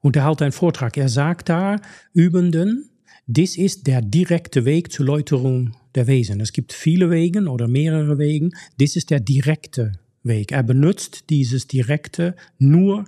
Und 0.00 0.16
er 0.16 0.26
hält 0.26 0.42
einen 0.42 0.52
Vortrag. 0.52 0.96
Er 0.96 1.08
sagt 1.08 1.48
da 1.48 1.80
Übenden, 2.12 2.90
dies 3.26 3.58
ist 3.58 3.86
der 3.86 4.02
direkte 4.02 4.64
Weg 4.64 4.92
zur 4.92 5.06
Läuterung 5.06 5.76
der 5.94 6.06
Wesen. 6.06 6.40
Es 6.40 6.52
gibt 6.52 6.72
viele 6.72 7.10
Wege 7.10 7.48
oder 7.48 7.66
mehrere 7.66 8.18
Wege. 8.18 8.50
Dies 8.78 8.94
ist 8.94 9.10
der 9.10 9.20
direkte 9.20 9.98
Weg. 10.22 10.52
Er 10.52 10.62
benutzt 10.62 11.30
dieses 11.30 11.66
direkte 11.66 12.36
nur 12.58 13.06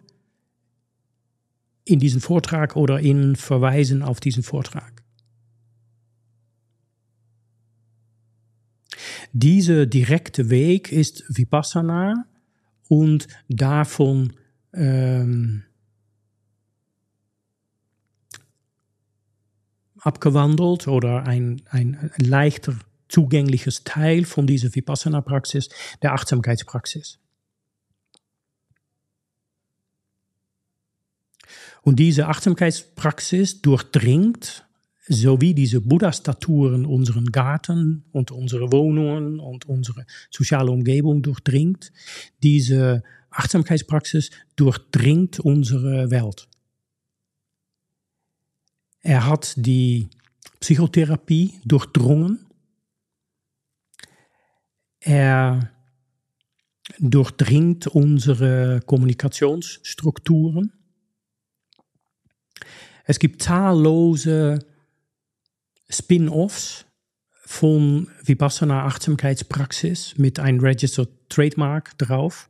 in 1.85 2.01
diesem 2.01 2.21
Vortrag 2.21 2.77
oder 2.77 3.01
in 3.01 3.37
Verweisen 3.37 4.03
auf 4.03 4.21
diesen 4.21 4.43
Vortrag. 4.43 5.03
Dieser 9.33 9.87
direkte 9.87 10.51
Weg 10.51 10.91
ist 10.91 11.25
Vipassana 11.29 12.27
und 12.88 13.29
davon 13.48 14.33
ähm, 14.72 15.64
abgewandelt 20.01 20.88
oder 20.88 21.24
ein, 21.27 21.62
ein 21.70 22.11
leichter 22.18 22.74
zugängliches 23.09 23.85
Teil 23.85 24.24
von 24.24 24.46
dieser 24.46 24.74
Vipassana-Praxis, 24.74 25.68
der 26.03 26.12
Achtsamkeitspraxis. 26.12 27.18
Und 31.83 31.96
diese 31.96 32.27
Achtsamkeitspraxis 32.27 33.62
durchdringt, 33.62 34.68
so 35.09 35.40
wie 35.40 35.55
diese 35.55 35.81
Buddha-Staturen 35.81 36.85
unseren 36.85 37.27
Garten 37.33 38.05
und 38.12 38.31
unsere 38.31 38.71
Wohnungen 38.73 39.40
und 39.40 39.66
unsere 39.66 40.05
soziale 40.31 40.71
Umgebung 40.71 41.23
durchdringt, 41.23 41.92
diese 42.42 43.03
Achtsamkeitspraxis 43.31 44.31
durchdringt 44.57 45.40
unsere 45.40 46.11
Welt. 46.11 46.49
Er 49.01 49.27
hat 49.27 49.55
die 49.57 50.09
Psychotherapie 50.61 51.61
durchdrungen. 51.64 52.47
Er 55.01 55.71
durchdringt 56.99 57.87
unsere 57.87 58.81
Kommunikationsstrukturen. 58.85 60.73
Es 63.05 63.18
gibt 63.18 63.40
zahllose 63.40 64.59
Spin-offs 65.90 66.85
von 67.44 68.09
Vipassana 68.22 68.85
Achtsamkeitspraxis 68.85 70.18
mit 70.18 70.38
einem 70.38 70.61
Registered 70.61 71.09
Trademark 71.29 71.96
drauf 71.98 72.48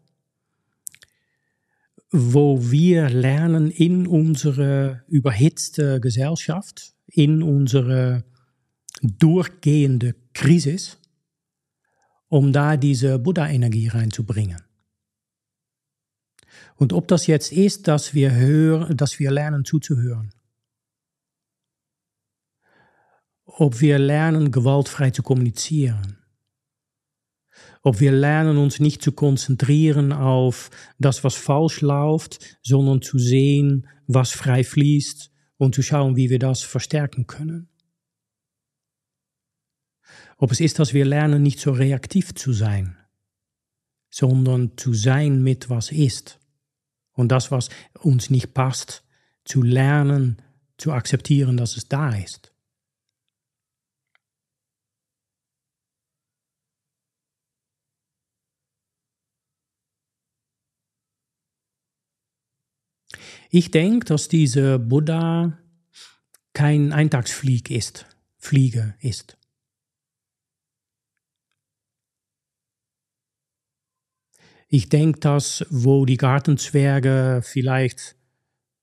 wo 2.11 2.71
wir 2.71 3.11
lernen 3.11 3.71
in 3.71 4.07
unsere 4.07 5.03
überhitzte 5.09 6.01
Gesellschaft, 6.01 6.95
in 7.07 7.43
unsere 7.43 8.25
durchgehende 9.03 10.15
Krise, 10.33 10.97
um 12.29 12.53
da 12.53 12.77
diese 12.77 13.19
Buddha-Energie 13.19 13.89
reinzubringen. 13.89 14.63
Und 16.77 16.93
ob 16.93 17.09
das 17.09 17.27
jetzt 17.27 17.53
ist, 17.53 17.89
dass 17.89 18.15
wir 18.15 18.35
hören, 18.35 18.97
dass 18.97 19.19
wir 19.19 19.31
lernen 19.31 19.65
zuzuhören, 19.65 20.33
ob 23.61 23.81
wir 23.81 23.99
lernen 23.99 24.53
gewaltfrei 24.53 25.11
zu 25.11 25.25
kommunizieren, 25.25 26.19
ob 27.83 27.99
wir 27.99 28.13
lernen, 28.13 28.57
uns 28.57 28.79
nicht 28.79 29.03
zu 29.03 29.11
konzentrieren 29.11 30.13
auf 30.13 30.71
das, 30.99 31.25
was 31.25 31.35
falsch 31.35 31.81
läuft, 31.81 32.59
sondern 32.63 33.03
zu 33.03 33.19
sehen, 33.19 33.89
was 34.07 34.31
frei 34.31 34.63
fließt 34.63 35.33
und 35.57 35.75
zu 35.75 35.83
schauen, 35.83 36.15
wie 36.15 36.31
wir 36.31 36.39
das 36.39 36.63
verstärken 36.63 37.27
können. 37.27 37.69
Ob 40.37 40.53
es 40.53 40.61
ist, 40.61 40.79
dass 40.79 40.95
wir 40.95 41.05
lernen, 41.05 41.43
nicht 41.43 41.59
so 41.59 41.73
reaktiv 41.73 42.37
zu 42.37 42.53
sein, 42.53 42.97
sondern 44.09 44.77
zu 44.77 44.95
sein 44.95 45.43
mit, 45.43 45.69
was 45.69 45.91
ist. 45.91 46.39
Und 47.11 47.33
das, 47.33 47.51
was 47.51 47.71
uns 47.99 48.31
nicht 48.31 48.55
passt, 48.55 49.03
zu 49.45 49.63
lernen, 49.63 50.41
zu 50.77 50.93
akzeptieren, 50.93 51.57
dass 51.57 51.77
es 51.77 51.89
da 51.89 52.15
ist. 52.15 52.48
Ich 63.51 63.71
denke, 63.71 64.05
dass 64.05 64.29
dieser 64.29 64.79
Buddha 64.79 65.59
kein 66.53 66.93
Eintagsflieg 66.93 67.71
ist, 67.71 68.05
Fliege 68.37 68.95
ist. 69.01 69.39
Ich 74.69 74.91
denke, 74.91 75.21
dass 75.21 75.65
wo 75.71 76.05
die 76.05 76.19
Gartenzwerge 76.19 77.41
vielleicht 77.43 78.17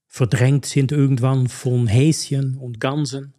verdrängt 0.07 0.65
sind 0.65 0.91
irgendwann 0.91 1.47
von 1.47 1.85
Häschen 1.85 2.57
und 2.57 2.79
Gansen, 2.79 3.35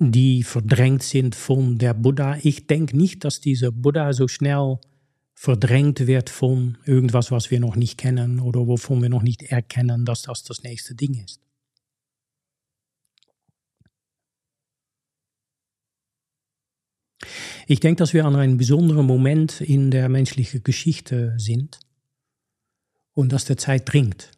die 0.00 0.42
verdrängt 0.42 1.04
sind 1.04 1.36
von 1.36 1.78
der 1.78 1.94
Buddha. 1.94 2.36
Ich 2.42 2.66
denke 2.66 2.96
nicht, 2.96 3.22
dass 3.22 3.40
dieser 3.40 3.70
Buddha 3.70 4.12
so 4.12 4.26
schnell 4.26 4.80
verdrängt 5.40 6.06
wird 6.06 6.28
von 6.28 6.76
irgendwas, 6.84 7.30
was 7.30 7.50
wir 7.50 7.60
noch 7.60 7.74
nicht 7.74 7.96
kennen 7.96 8.40
oder 8.40 8.66
wovon 8.66 9.00
wir 9.00 9.08
noch 9.08 9.22
nicht 9.22 9.42
erkennen, 9.42 10.04
dass 10.04 10.20
das 10.20 10.42
das 10.42 10.62
nächste 10.64 10.94
Ding 10.94 11.14
ist. 11.14 11.40
Ich 17.66 17.80
denke, 17.80 18.00
dass 18.00 18.12
wir 18.12 18.26
an 18.26 18.36
einem 18.36 18.58
besonderen 18.58 19.06
Moment 19.06 19.62
in 19.62 19.90
der 19.90 20.10
menschlichen 20.10 20.62
Geschichte 20.62 21.32
sind 21.38 21.80
und 23.14 23.32
dass 23.32 23.46
der 23.46 23.56
Zeit 23.56 23.90
dringt. 23.90 24.32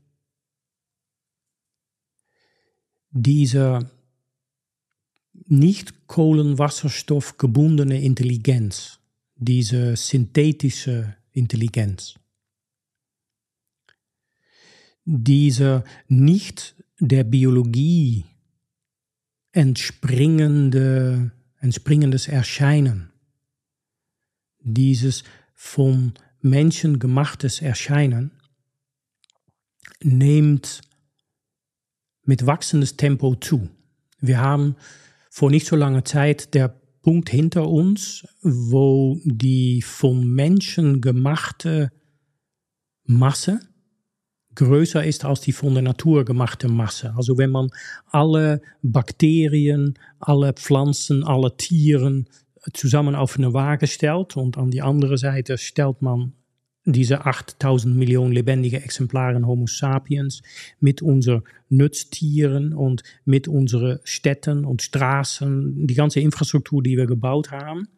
Dieser 3.10 3.90
nicht 5.32 6.06
Kohlenwasserstoff 6.06 7.38
gebundene 7.38 8.00
Intelligenz, 8.00 9.01
diese 9.44 9.96
synthetische 9.96 11.16
Intelligenz, 11.32 12.14
diese 15.04 15.82
nicht 16.06 16.76
der 17.00 17.24
Biologie 17.24 18.24
entspringende, 19.50 21.32
entspringendes 21.58 22.28
Erscheinen, 22.28 23.10
dieses 24.60 25.24
vom 25.54 26.14
Menschen 26.40 27.00
gemachtes 27.00 27.60
Erscheinen, 27.60 28.30
nimmt 30.02 30.82
mit 32.24 32.46
wachsendes 32.46 32.96
Tempo 32.96 33.34
zu. 33.34 33.68
Wir 34.20 34.38
haben 34.38 34.76
vor 35.30 35.50
nicht 35.50 35.66
so 35.66 35.74
langer 35.74 36.04
Zeit 36.04 36.54
der 36.54 36.81
Punkt 37.02 37.30
hinter 37.30 37.68
uns, 37.68 38.26
wo 38.42 39.20
die 39.24 39.82
vom 39.82 40.32
Menschen 40.32 41.00
gemachte 41.00 41.90
Masse 43.04 43.60
größer 44.54 45.04
ist 45.04 45.24
als 45.24 45.40
die 45.40 45.52
von 45.52 45.74
der 45.74 45.82
Natur 45.82 46.24
gemachte 46.24 46.68
Masse. 46.68 47.14
Also 47.16 47.38
wenn 47.38 47.50
man 47.50 47.70
alle 48.10 48.60
Bakterien, 48.82 49.98
alle 50.20 50.52
Pflanzen, 50.52 51.24
alle 51.24 51.56
Tieren 51.56 52.28
zusammen 52.74 53.14
auf 53.14 53.38
eine 53.38 53.54
Waage 53.54 53.86
stellt 53.86 54.36
und 54.36 54.58
an 54.58 54.70
die 54.70 54.82
andere 54.82 55.18
Seite 55.18 55.58
stellt 55.58 56.02
man 56.02 56.34
diese 56.84 57.26
8000 57.26 57.96
Millionen 57.96 58.32
lebendige 58.32 58.82
Exemplare 58.82 59.40
Homo 59.46 59.66
sapiens 59.66 60.42
mit 60.80 61.00
unseren 61.00 61.42
Nutztieren 61.68 62.74
und 62.74 63.02
mit 63.24 63.48
unseren 63.48 64.00
Städten 64.04 64.64
und 64.64 64.82
Straßen, 64.82 65.86
die 65.86 65.94
ganze 65.94 66.20
Infrastruktur, 66.20 66.82
die 66.82 66.96
wir 66.96 67.06
gebaut 67.06 67.50
haben, 67.50 67.88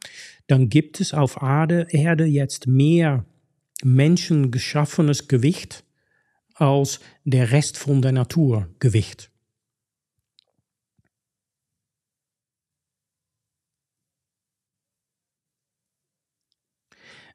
dann 0.46 0.68
gibt 0.68 1.00
es 1.00 1.14
auf 1.14 1.40
Erde, 1.40 1.86
Erde 1.90 2.24
jetzt 2.24 2.66
mehr 2.66 3.24
menschengeschaffenes 3.82 5.28
Gewicht 5.28 5.84
als 6.54 7.00
der 7.24 7.50
Rest 7.50 7.78
von 7.78 8.02
der 8.02 8.12
Natur 8.12 8.68
Gewicht. 8.78 9.30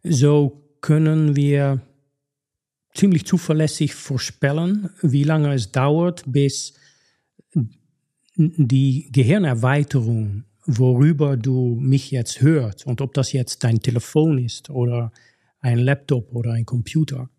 So 0.04 0.69
können 0.82 1.36
wir 1.36 1.82
ziemlich 2.94 3.26
zuverlässig 3.26 3.96
vorspellen, 3.96 4.90
wie 5.02 5.24
lange 5.24 5.54
es 5.54 5.72
dauert, 5.72 6.24
bis 6.26 6.74
die 8.36 9.10
Gehirnerweiterung, 9.12 10.46
worüber 10.66 11.38
du 11.38 11.78
mich 11.80 12.12
jetzt 12.12 12.42
hörst, 12.42 12.86
und 12.86 13.02
ob 13.02 13.14
das 13.14 13.34
jetzt 13.34 13.64
dein 13.64 13.80
Telefon 13.80 14.38
ist 14.38 14.70
oder 14.70 15.12
ein 15.60 15.80
Laptop 15.80 16.34
oder 16.34 16.54
ein 16.54 16.66
Computer, 16.66 17.30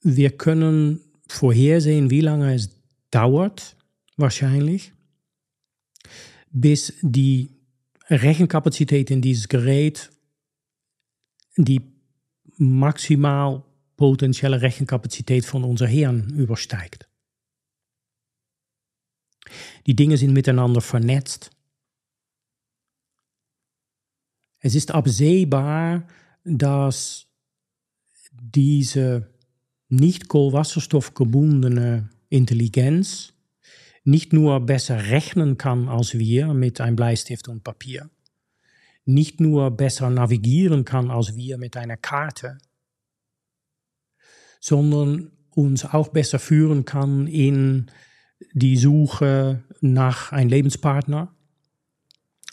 wir 0.00 0.30
können 0.30 1.00
vorhersehen, 1.28 2.10
wie 2.10 2.20
lange 2.20 2.54
es 2.54 2.70
dauert, 3.10 3.76
wahrscheinlich, 4.16 4.92
bis 6.50 6.94
die 7.02 7.50
Rechenkapazität 8.08 9.10
in 9.10 9.20
dieses 9.20 9.48
Gerät 9.48 10.10
die 11.64 11.80
maximaal 12.56 13.64
potentiële 13.96 14.60
Rechenkapazität 14.62 15.44
von 15.44 15.64
unser 15.64 15.86
Hirn 15.86 16.30
übersteigt. 16.30 17.08
Die 19.86 19.94
Dinge 19.94 20.16
sind 20.16 20.32
miteinander 20.32 20.80
vernetzt. 20.80 21.50
Es 24.60 24.74
ist 24.74 24.90
absehbar, 24.92 26.06
dass 26.44 27.26
diese 28.32 29.30
nicht 29.88 30.28
kohlwasserstoffgebundene 30.28 32.10
Intelligenz 32.28 33.32
nicht 34.04 34.32
nur 34.32 34.60
besser 34.60 35.10
rechnen 35.10 35.58
kann 35.58 35.88
als 35.88 36.18
wir 36.18 36.54
mit 36.54 36.80
einem 36.80 36.96
Bleistift 36.96 37.48
und 37.48 37.64
Papier, 37.64 38.10
nicht 39.08 39.40
nur 39.40 39.70
besser 39.70 40.10
navigieren 40.10 40.84
kann 40.84 41.10
als 41.10 41.34
wir 41.34 41.56
mit 41.56 41.78
einer 41.78 41.96
Karte, 41.96 42.58
sondern 44.60 45.32
uns 45.54 45.86
auch 45.86 46.08
besser 46.08 46.38
führen 46.38 46.84
kann 46.84 47.26
in 47.26 47.90
die 48.52 48.76
Suche 48.76 49.64
nach 49.80 50.30
einem 50.32 50.50
Lebenspartner, 50.50 51.34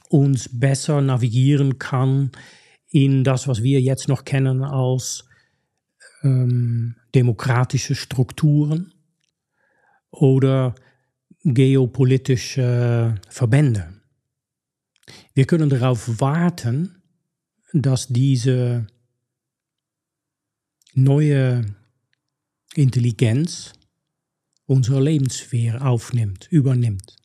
uns 0.10 0.50
besser 0.50 1.02
navigieren 1.02 1.78
kann 1.78 2.32
in 2.88 3.26
das, 3.26 3.50
was 3.50 3.62
wir 3.62 3.82
jetzt 3.82 4.08
noch 4.08 4.24
kennen 4.24 4.63
als 4.63 5.26
ähm, 6.24 6.96
demokratische 7.13 7.96
Strukturen 7.96 8.94
oder 10.10 10.74
geopolitische 11.44 13.15
Verbände. 13.30 14.05
Wir 15.34 15.46
können 15.46 15.70
darauf 15.70 16.20
warten, 16.20 17.02
dass 17.74 18.08
diese 18.08 18.88
neue 20.94 21.76
Intelligenz 22.74 23.74
unsere 24.65 25.02
Lebenssphäre 25.02 25.82
aufnimmt, 25.86 26.48
übernimmt. 26.52 27.15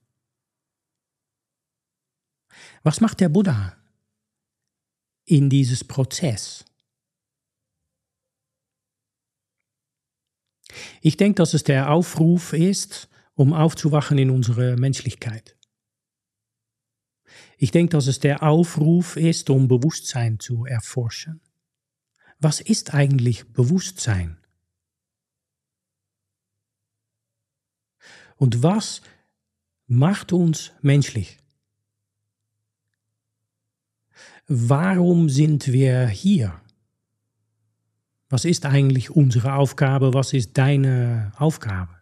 Was 2.82 3.00
macht 3.00 3.20
der 3.20 3.28
Buddha 3.28 3.76
in 5.24 5.48
dieses 5.48 5.84
Prozess? 5.84 6.64
Ich 11.00 11.16
denke, 11.16 11.36
dass 11.36 11.54
es 11.54 11.64
der 11.64 11.90
Aufruf 11.90 12.52
ist, 12.52 13.08
um 13.34 13.52
aufzuwachen 13.52 14.18
in 14.18 14.30
unsere 14.30 14.76
Menschlichkeit. 14.76 15.56
Ich 17.58 17.70
denke, 17.70 17.92
dass 17.92 18.06
es 18.06 18.20
der 18.20 18.42
Aufruf 18.42 19.16
ist, 19.16 19.50
um 19.50 19.68
Bewusstsein 19.68 20.38
zu 20.38 20.64
erforschen. 20.64 21.40
Was 22.38 22.60
ist 22.60 22.94
eigentlich 22.94 23.46
Bewusstsein? 23.52 24.38
Und 28.36 28.62
was 28.62 29.02
macht 29.86 30.32
uns 30.32 30.72
menschlich? 30.80 31.38
Warum 34.46 35.28
sind 35.28 35.68
wir 35.68 36.08
hier? 36.08 36.60
Was 38.30 38.44
ist 38.44 38.64
eigentlich 38.64 39.10
unsere 39.10 39.54
Aufgabe? 39.54 40.14
Was 40.14 40.32
ist 40.32 40.56
deine 40.56 41.32
Aufgabe? 41.36 41.99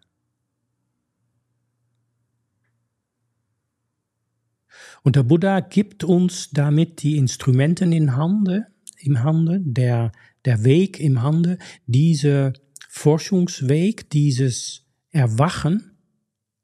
Und 5.02 5.16
der 5.16 5.22
Buddha 5.22 5.60
gibt 5.60 6.04
uns 6.04 6.50
damit 6.50 7.02
die 7.02 7.16
Instrumenten 7.16 7.92
in 7.92 8.16
Hande, 8.16 8.66
im 8.98 9.22
Hande, 9.22 9.60
der, 9.60 10.12
der 10.44 10.64
Weg 10.64 11.00
im 11.00 11.22
Hande, 11.22 11.58
diese 11.86 12.52
Forschungsweg, 12.88 14.10
dieses 14.10 14.84
Erwachen 15.10 15.98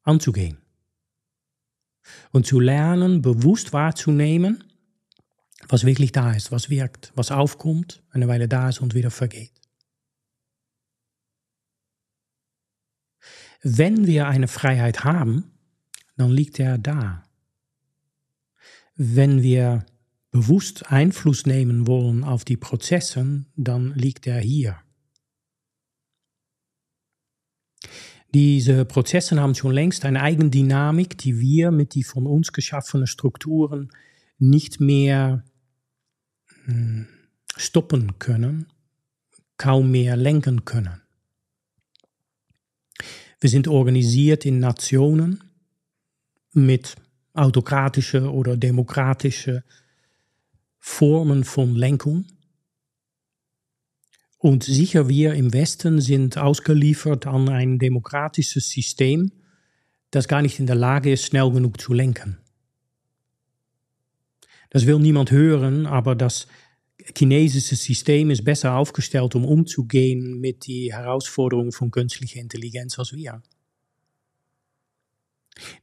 anzugehen. 0.02 0.58
Und 2.32 2.46
zu 2.46 2.60
lernen, 2.60 3.22
bewusst 3.22 3.72
wahrzunehmen, 3.72 4.64
was 5.68 5.84
wirklich 5.84 6.12
da 6.12 6.32
ist, 6.32 6.52
was 6.52 6.68
wirkt, 6.68 7.12
was 7.14 7.30
aufkommt, 7.30 8.02
eine 8.10 8.28
Weile 8.28 8.48
da 8.48 8.68
ist 8.68 8.80
und 8.80 8.94
wieder 8.94 9.10
vergeht. 9.10 9.52
Wenn 13.62 14.06
wir 14.06 14.28
eine 14.28 14.48
Freiheit 14.48 15.04
haben, 15.04 15.52
dann 16.16 16.30
liegt 16.30 16.60
er 16.60 16.76
da. 16.76 17.23
Wenn 18.96 19.42
wir 19.42 19.84
bewusst 20.30 20.90
Einfluss 20.90 21.46
nehmen 21.46 21.86
wollen 21.86 22.24
auf 22.24 22.44
die 22.44 22.56
Prozesse, 22.56 23.44
dann 23.56 23.94
liegt 23.94 24.26
er 24.26 24.40
hier. 24.40 24.78
Diese 28.34 28.84
Prozesse 28.84 29.40
haben 29.40 29.54
schon 29.54 29.72
längst 29.72 30.04
eine 30.04 30.20
Eigendynamik, 30.20 31.16
die 31.16 31.38
wir 31.38 31.70
mit 31.70 31.94
die 31.94 32.02
von 32.02 32.26
uns 32.26 32.52
geschaffenen 32.52 33.06
Strukturen 33.06 33.92
nicht 34.38 34.80
mehr 34.80 35.44
hm, 36.64 37.06
stoppen 37.56 38.18
können, 38.18 38.66
kaum 39.56 39.92
mehr 39.92 40.16
lenken 40.16 40.64
können. 40.64 41.00
Wir 43.40 43.50
sind 43.50 43.68
organisiert 43.68 44.44
in 44.44 44.58
Nationen 44.58 45.44
mit 46.52 46.96
autokratische 47.34 48.32
oder 48.32 48.56
demokratische 48.56 49.64
Formen 50.78 51.44
von 51.44 51.74
Lenkung. 51.74 52.26
Und 54.38 54.62
sicher 54.62 55.08
wir 55.08 55.34
im 55.34 55.52
Westen 55.52 56.00
sind 56.00 56.38
ausgeliefert 56.38 57.26
an 57.26 57.48
ein 57.48 57.78
demokratisches 57.78 58.70
System, 58.70 59.32
das 60.10 60.28
gar 60.28 60.42
nicht 60.42 60.60
in 60.60 60.66
der 60.66 60.76
Lage 60.76 61.12
ist, 61.12 61.24
schnell 61.24 61.50
genug 61.50 61.80
zu 61.80 61.92
lenken. 61.92 62.38
Das 64.70 64.86
will 64.86 64.98
niemand 64.98 65.30
hören, 65.30 65.86
aber 65.86 66.14
das 66.14 66.46
chinesische 67.16 67.76
System 67.76 68.30
ist 68.30 68.44
besser 68.44 68.74
aufgestellt, 68.74 69.34
um 69.34 69.44
umzugehen 69.44 70.40
mit 70.40 70.66
die 70.66 70.92
Herausforderungen 70.92 71.72
von 71.72 71.90
künstlicher 71.90 72.40
Intelligenz 72.40 72.98
als 72.98 73.12
wir. 73.12 73.42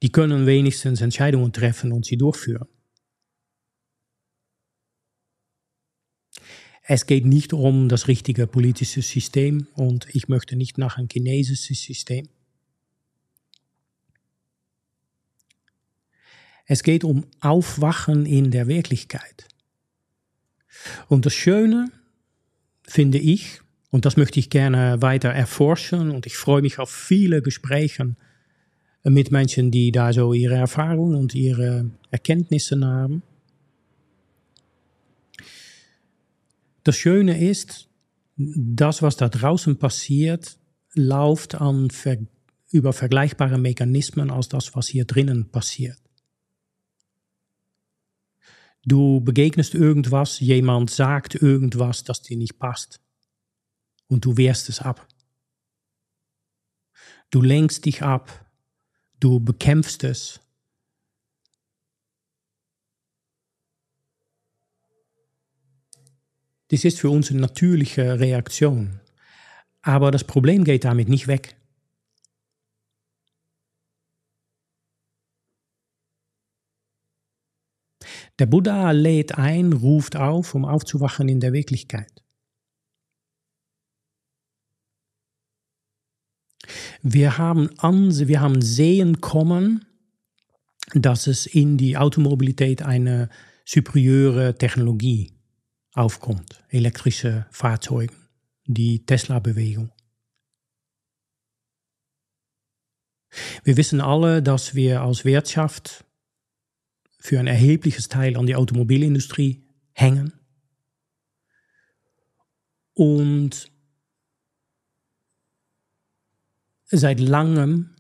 Die 0.02 0.12
können 0.12 0.46
wenigstens 0.46 1.02
Entscheidungen 1.02 1.54
treffen 1.54 1.92
und 1.92 2.06
sie 2.06 2.18
durchführen. 2.18 2.68
Es 6.84 7.06
geht 7.06 7.26
nicht 7.26 7.54
um 7.54 7.88
das 7.88 8.08
richtige 8.08 8.48
politische 8.48 9.02
System 9.02 9.68
und 9.76 10.08
ich 10.14 10.28
möchte 10.28 10.56
nicht 10.56 10.78
nach 10.78 10.98
ein 10.98 11.08
chinesisches 11.10 11.84
System. 11.84 12.28
Es 16.66 16.84
geht 16.84 17.04
um 17.04 17.26
Aufwachen 17.40 18.26
in 18.26 18.52
der 18.52 18.68
Wirklichkeit. 18.68 19.48
Und 21.08 21.26
das 21.26 21.34
Schöne 21.34 21.92
finde 22.84 23.20
ich, 23.20 23.62
und 23.90 24.06
das 24.06 24.18
möchte 24.18 24.40
ich 24.40 24.50
gerne 24.50 25.02
weiter 25.02 25.30
erforschen, 25.30 26.12
und 26.12 26.26
ich 26.26 26.38
freue 26.38 26.62
mich 26.62 26.80
auf 26.80 26.90
viele 26.90 27.42
Gespräche 27.42 28.16
mit 29.04 29.32
Menschen, 29.32 29.72
die 29.72 29.92
da 29.92 30.14
so 30.14 30.34
ihre 30.34 30.56
Erfahrungen 30.56 31.16
und 31.16 31.34
ihre 31.34 31.90
Erkenntnisse 32.12 32.80
haben. 32.86 33.24
Das 36.84 36.96
Schöne 36.96 37.44
ist, 37.44 37.88
das, 38.36 39.02
was 39.02 39.18
da 39.18 39.30
draußen 39.30 39.78
passiert, 39.78 40.58
läuft 40.94 41.56
an 41.56 41.90
über 42.72 42.94
vergleichbare 42.94 43.58
Mechanismen 43.58 44.30
als 44.30 44.50
das, 44.50 44.76
was 44.76 44.88
hier 44.88 45.06
drinnen 45.06 45.50
passiert. 45.50 45.98
Du 48.84 49.22
begegnest 49.22 49.76
irgendwas, 49.76 50.40
jemand 50.40 50.90
sagt 50.90 51.36
irgendwas, 51.36 52.04
das 52.04 52.22
dir 52.24 52.38
nicht 52.38 52.58
passt. 52.58 53.00
Und 54.08 54.26
du 54.26 54.38
wehrst 54.38 54.70
es 54.70 54.80
ab. 54.80 55.08
Du 57.30 57.42
lenkst 57.42 57.86
dich 57.86 58.02
ab. 58.02 58.51
Du 59.22 59.40
bekämpfst 59.40 60.04
es. 60.04 60.40
Das 66.70 66.84
ist 66.84 67.00
für 67.00 67.12
uns 67.12 67.30
eine 67.30 67.42
natürliche 67.42 68.20
Reaktion. 68.20 69.00
Aber 69.84 70.10
das 70.10 70.24
Problem 70.24 70.64
geht 70.64 70.86
damit 70.86 71.08
nicht 71.08 71.28
weg. 71.28 71.56
Der 78.40 78.48
Buddha 78.48 78.90
lädt 78.90 79.38
ein, 79.38 79.72
ruft 79.72 80.16
auf, 80.16 80.56
um 80.56 80.66
aufzuwachen 80.66 81.30
in 81.30 81.40
der 81.40 81.54
Wirklichkeit. 81.54 82.21
Wir 87.04 87.38
haben, 87.38 87.70
an, 87.80 88.16
wir 88.28 88.42
haben 88.42 88.62
sehen 88.62 89.22
kommen, 89.22 89.86
dass 90.94 91.28
es 91.28 91.46
in 91.46 91.78
die 91.78 91.98
Automobilität 91.98 92.82
eine 92.82 93.30
superieure 93.66 94.56
Technologie 94.56 95.32
aufkommt. 95.94 96.64
Elektrische 96.70 97.48
Fahrzeuge, 97.52 98.14
die 98.66 99.06
Tesla-Bewegung. 99.06 99.92
Wir 103.64 103.78
wissen 103.78 104.02
alle, 104.02 104.44
dass 104.44 104.76
wir 104.76 105.02
als 105.02 105.24
Wirtschaft 105.24 106.06
für 107.20 107.40
ein 107.40 107.48
erhebliches 107.48 108.10
Teil 108.10 108.36
an 108.36 108.46
die 108.46 108.56
Automobilindustrie 108.56 109.64
hängen. 109.94 110.34
Und 112.94 113.71
seit 116.92 117.20
langem 117.20 117.96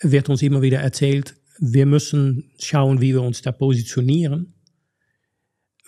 wird 0.00 0.28
uns 0.28 0.42
immer 0.42 0.62
wieder 0.62 0.80
erzählt, 0.80 1.36
wir 1.58 1.86
müssen 1.86 2.50
schauen, 2.58 3.00
wie 3.00 3.14
wir 3.14 3.22
uns 3.22 3.40
da 3.42 3.52
positionieren 3.52 4.56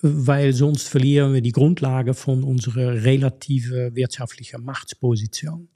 weil 0.02 0.52
sonst 0.52 0.88
verlieren 0.88 1.34
wir 1.34 1.40
die 1.40 1.52
Grundlage 1.52 2.14
von 2.14 2.44
unserer 2.44 3.04
relative 3.04 3.94
wirtschaftlichen 3.94 4.62
Machtsposition. 4.64 5.68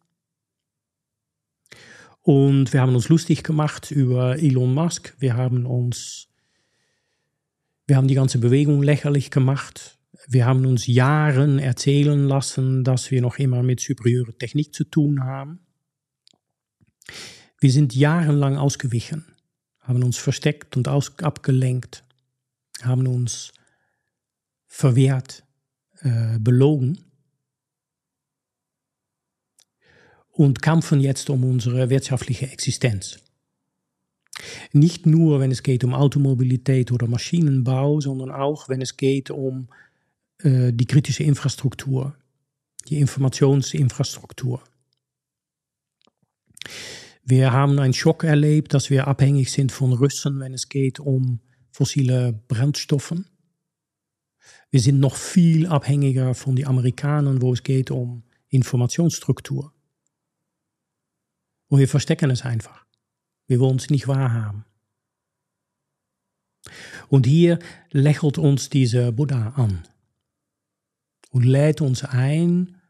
Und 2.21 2.73
wir 2.73 2.81
haben 2.81 2.95
uns 2.95 3.09
lustig 3.09 3.43
gemacht 3.43 3.91
über 3.91 4.39
Elon 4.39 4.73
Musk. 4.75 5.17
Wir 5.19 5.37
haben 5.37 5.67
uns, 5.67 6.29
wir 7.87 7.97
haben 7.97 8.07
die 8.07 8.15
ganze 8.15 8.39
Bewegung 8.39 8.83
lächerlich 8.83 9.33
gemacht. 9.33 9.99
Wir 10.29 10.47
haben 10.47 10.67
uns 10.67 10.87
Jahren 10.87 11.59
erzählen 11.59 12.29
lassen, 12.29 12.85
dass 12.85 13.11
wir 13.11 13.21
noch 13.23 13.39
immer 13.39 13.65
mit 13.65 13.81
superieure 13.81 14.39
Technik 14.39 14.73
zu 14.73 14.85
tun 14.85 15.25
haben. 15.25 15.67
Wir 17.59 17.71
sind 17.71 17.95
jahrelang 17.95 18.57
ausgewichen, 18.57 19.25
haben 19.81 20.03
uns 20.03 20.19
versteckt 20.19 20.77
und 20.77 20.89
abgelenkt, 20.89 22.05
haben 22.83 23.07
uns 23.07 23.53
verwehrt, 24.67 25.45
äh, 26.01 26.39
belogen 26.39 26.99
und 30.31 30.63
kämpfen 30.63 31.01
jetzt 31.01 31.31
um 31.31 31.45
unsere 31.45 31.91
wirtschaftliche 31.91 32.51
Existenz. 32.51 33.19
Nicht 34.73 35.07
nur, 35.07 35.41
wenn 35.41 35.53
es 35.53 35.63
geht 35.63 35.85
um 35.85 35.95
Automobilität 35.95 36.91
oder 36.91 37.07
Maschinenbau, 37.07 38.01
sondern 38.01 38.31
auch, 38.31 38.69
wenn 38.69 38.81
es 38.81 38.97
geht 38.97 39.31
um 39.31 39.69
äh, 40.39 40.73
die 40.73 40.87
kritische 40.87 41.23
Infrastruktur, 41.23 42.17
die 42.89 42.99
Informationsinfrastruktur. 42.99 44.63
Wir 47.25 47.53
haben 47.53 47.79
einen 47.79 47.95
Schock 47.95 48.25
erlebt, 48.25 48.75
dass 48.75 48.91
wir 48.91 49.07
abhängig 49.07 49.53
sind 49.53 49.71
von 49.71 49.93
Russen, 49.93 50.41
wenn 50.41 50.55
es 50.55 50.69
geht 50.69 50.99
um 50.99 51.41
fossile 51.71 52.33
Brennstoffen. 52.49 53.27
Wir 54.71 54.81
sind 54.81 55.01
noch 55.01 55.17
viel 55.17 55.67
abhängiger 55.67 56.35
von 56.35 56.57
den 56.57 56.67
Amerikanern, 56.67 57.43
wo 57.43 57.53
es 57.53 57.63
geht 57.63 57.91
um 57.91 58.25
Informationsstruktur. 58.49 59.73
Und 61.69 61.79
wir 61.79 61.89
verstecken 61.89 62.31
es 62.31 62.43
einfach. 62.43 62.85
Wir 63.47 63.61
wollen 63.61 63.77
es 63.77 63.91
nicht 63.91 64.09
wahrhaben. 64.09 64.65
Und 67.09 67.27
hier 67.27 67.59
lächelt 67.91 68.39
uns 68.39 68.69
dieser 68.69 69.13
Buddha 69.13 69.51
an 69.57 69.83
und 71.31 71.45
lädt 71.45 71.81
uns 71.81 72.05
ein, 72.05 72.81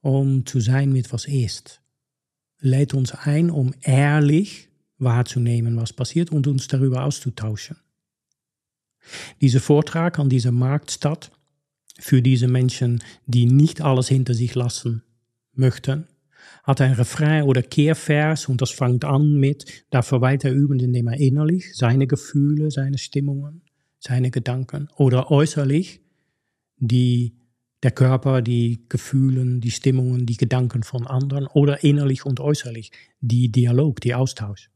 um 0.00 0.46
zu 0.46 0.60
sein 0.60 0.92
mit 0.92 1.12
was 1.12 1.26
ist. 1.26 1.82
Lädt 2.60 2.94
uns 2.94 3.12
ein, 3.12 3.50
um 3.50 3.74
ehrlich 3.82 4.68
wahrzunehmen, 4.98 5.76
was 5.76 5.92
passiert 5.92 6.30
und 6.30 6.46
uns 6.46 6.68
darüber 6.68 7.04
auszutauschen. 7.04 7.76
Dieser 9.40 9.60
Vortrag 9.60 10.18
an 10.18 10.28
dieser 10.28 10.52
Marktstadt 10.52 11.30
für 11.98 12.22
diese 12.22 12.48
Menschen, 12.48 13.02
die 13.26 13.46
nicht 13.46 13.80
alles 13.80 14.08
hinter 14.08 14.34
sich 14.34 14.54
lassen 14.54 15.02
möchten, 15.52 16.08
hat 16.64 16.80
ein 16.80 16.92
Refrain 16.92 17.44
oder 17.44 17.62
Kehrvers 17.62 18.48
und 18.48 18.60
das 18.60 18.70
fängt 18.70 19.04
an 19.04 19.34
mit, 19.34 19.84
dafür 19.90 20.20
weiter 20.20 20.50
üben, 20.50 20.80
indem 20.80 21.08
er 21.08 21.18
innerlich 21.18 21.76
seine 21.76 22.06
Gefühle, 22.06 22.70
seine 22.70 22.98
Stimmungen, 22.98 23.62
seine 23.98 24.30
Gedanken 24.30 24.88
oder 24.96 25.30
äußerlich 25.30 26.00
die 26.78 27.36
Der 27.86 27.92
Körper, 27.92 28.42
die 28.42 28.84
Gefühle, 28.88 29.60
die 29.60 29.70
Stimmungen, 29.70 30.26
die 30.26 30.36
Gedanken 30.36 30.82
von 30.82 31.06
anderen 31.06 31.46
oder 31.46 31.84
innerlich 31.84 32.26
und 32.26 32.40
äußerlich, 32.40 32.90
die 33.20 33.48
Dialog, 33.52 34.00
die 34.00 34.12
Austausch. 34.12 34.72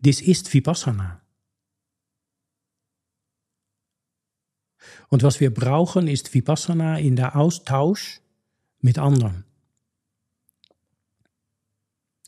Dies 0.00 0.20
ist 0.20 0.52
Vipassana. 0.52 1.22
Und 5.08 5.22
was 5.22 5.40
wir 5.40 5.54
brauchen, 5.54 6.06
ist 6.06 6.34
Vipassana 6.34 6.98
in 6.98 7.16
der 7.16 7.34
Austausch 7.34 8.20
mit 8.80 8.98
anderen. 8.98 9.44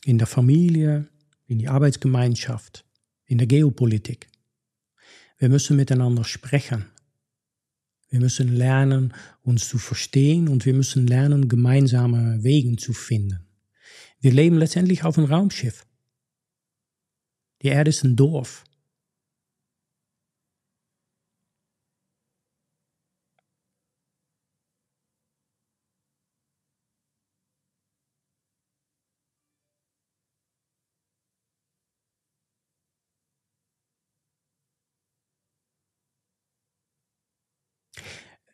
In 0.03 0.17
der 0.17 0.25
Familie, 0.25 1.07
in 1.45 1.59
die 1.59 1.67
Arbeitsgemeinschaft, 1.67 2.85
in 3.25 3.37
der 3.37 3.45
Geopolitik. 3.45 4.29
Wir 5.37 5.49
müssen 5.49 5.77
miteinander 5.77 6.23
sprechen. 6.23 6.87
Wir 8.11 8.19
müssen 8.19 8.53
lernen, 8.55 9.13
uns 9.41 9.69
zu 9.69 9.77
verstehen 9.77 10.49
und 10.49 10.65
wir 10.65 10.73
müssen 10.73 11.07
lernen, 11.07 11.47
gemeinsame 11.47 12.43
Wege 12.43 12.75
zu 12.75 12.91
finden. 12.91 13.47
Wir 14.19 14.33
leben 14.33 14.57
letztendlich 14.57 15.05
auf 15.05 15.17
einem 15.17 15.27
Raumschiff. 15.27 15.85
Die 17.61 17.69
Erde 17.69 17.89
ist 17.89 18.03
ein 18.03 18.17
Dorf. 18.17 18.65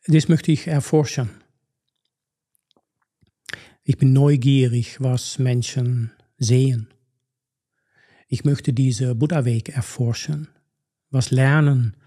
Das 0.09 0.29
möchte 0.29 0.53
ich 0.53 0.67
erforschen. 0.67 1.29
Ich 3.83 3.97
bin 3.97 4.13
neugierig, 4.13 5.01
was 5.01 5.37
Menschen 5.37 6.11
sehen. 6.37 6.87
Ich 8.29 8.45
möchte 8.45 8.71
diese 8.71 9.15
Buddha-Weg 9.15 9.67
erforschen. 9.67 10.47
Was 11.09 11.31
lernen 11.31 11.97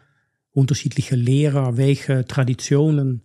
unterschiedliche 0.51 1.15
Lehrer? 1.15 1.77
Welche 1.77 2.25
Traditionen 2.25 3.23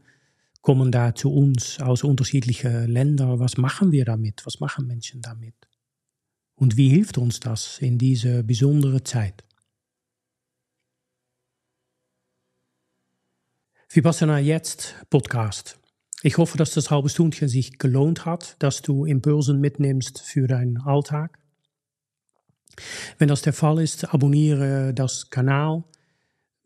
kommen 0.60 0.92
da 0.92 1.16
zu 1.16 1.32
uns 1.32 1.80
aus 1.80 2.04
unterschiedlichen 2.04 2.90
Ländern? 2.90 3.40
Was 3.40 3.56
machen 3.56 3.94
wir 3.94 4.04
damit? 4.04 4.46
Was 4.46 4.60
machen 4.60 4.88
Menschen 4.88 5.22
damit? 5.22 5.56
Und 6.56 6.76
wie 6.76 6.90
hilft 6.90 7.18
uns 7.18 7.40
das 7.40 7.78
in 7.80 7.98
diese 7.98 8.44
besondere 8.44 9.04
Zeit? 9.04 9.45
Vipassana 13.96 14.40
Jetzt 14.40 14.94
Podcast. 15.10 15.80
Ich 16.22 16.38
hoffe, 16.38 16.58
dass 16.58 16.74
das 16.74 16.92
halbe 16.92 17.08
Stundchen 17.08 17.48
sich 17.48 17.80
gelohnt 17.80 18.26
hat, 18.26 18.58
dass 18.60 18.82
du 18.82 19.06
Impulsen 19.06 19.62
mitnimmst 19.62 20.20
für 20.20 20.48
deinen 20.48 20.82
Alltag. 20.82 21.40
Wenn 23.20 23.30
das 23.30 23.42
der 23.42 23.54
Fall 23.54 23.80
ist, 23.80 24.14
abonniere 24.14 24.94
das 24.94 25.30
Kanal, 25.30 25.86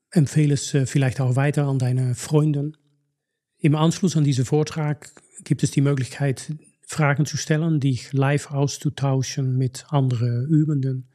empfehle 0.10 0.56
es 0.56 0.74
äh, 0.74 0.88
vielleicht 0.88 1.22
auch 1.22 1.36
weiter 1.36 1.68
an 1.68 1.78
deine 1.78 2.16
Freunden. 2.16 2.76
Im 3.60 3.76
Anschluss 3.76 4.18
an 4.18 4.24
diesen 4.24 4.46
Vortrag 4.46 5.12
gibt 5.44 5.62
es 5.62 5.70
die 5.70 5.82
Möglichkeit, 5.82 6.52
Fragen 6.82 7.28
zu 7.28 7.38
stellen, 7.38 7.80
dich 7.80 8.12
live 8.12 8.50
auszutauschen 8.50 9.56
mit 9.56 9.86
anderen 9.90 10.48
Übenden. 10.48 11.08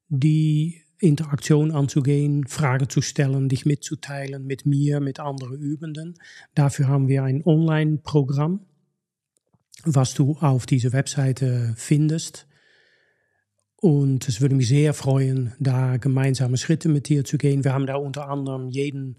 die 0.10 0.84
Interaktion 1.00 1.72
anzugehen, 1.72 2.46
Fragen 2.46 2.90
zu 2.90 3.02
stellen, 3.02 3.50
dich 3.50 3.66
mitzuteilen 3.66 4.46
mit 4.46 4.68
mir, 4.68 5.00
mit 5.00 5.20
anderen 5.20 5.60
Übenden. 5.60 6.14
Dafür 6.54 6.90
haben 6.90 7.08
wir 7.08 7.24
ein 7.24 7.44
Online-Programm, 7.44 8.60
was 9.84 10.14
du 10.14 10.38
auf 10.42 10.68
dieser 10.68 10.94
Webseite 10.94 11.74
findest. 11.76 12.46
Und 13.82 14.28
es 14.28 14.42
würde 14.42 14.56
mich 14.56 14.68
sehr 14.68 14.94
freuen, 14.94 15.54
da 15.58 15.96
gemeinsame 15.96 16.58
Schritte 16.58 16.90
mit 16.90 17.08
dir 17.08 17.24
zu 17.24 17.38
gehen. 17.38 17.64
Wir 17.64 17.74
haben 17.74 17.86
da 17.86 17.96
unter 17.96 18.30
anderem 18.30 18.68
jeden 18.68 19.16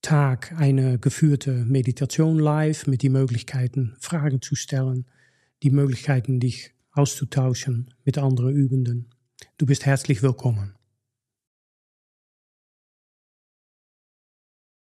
Tag 0.00 0.54
eine 0.56 0.98
geführte 0.98 1.52
Meditation 1.66 2.38
live 2.38 2.86
mit 2.86 3.02
die 3.02 3.10
Möglichkeiten, 3.10 3.96
Fragen 4.00 4.40
zu 4.40 4.54
stellen, 4.54 5.04
die 5.62 5.70
Möglichkeiten, 5.70 6.40
dich 6.40 6.72
auszutauschen 6.92 7.92
mit 8.04 8.16
anderen 8.16 8.54
Übenden. 8.54 9.10
Du 9.58 9.66
bist 9.66 9.84
herzlich 9.84 10.22
willkommen. 10.22 10.77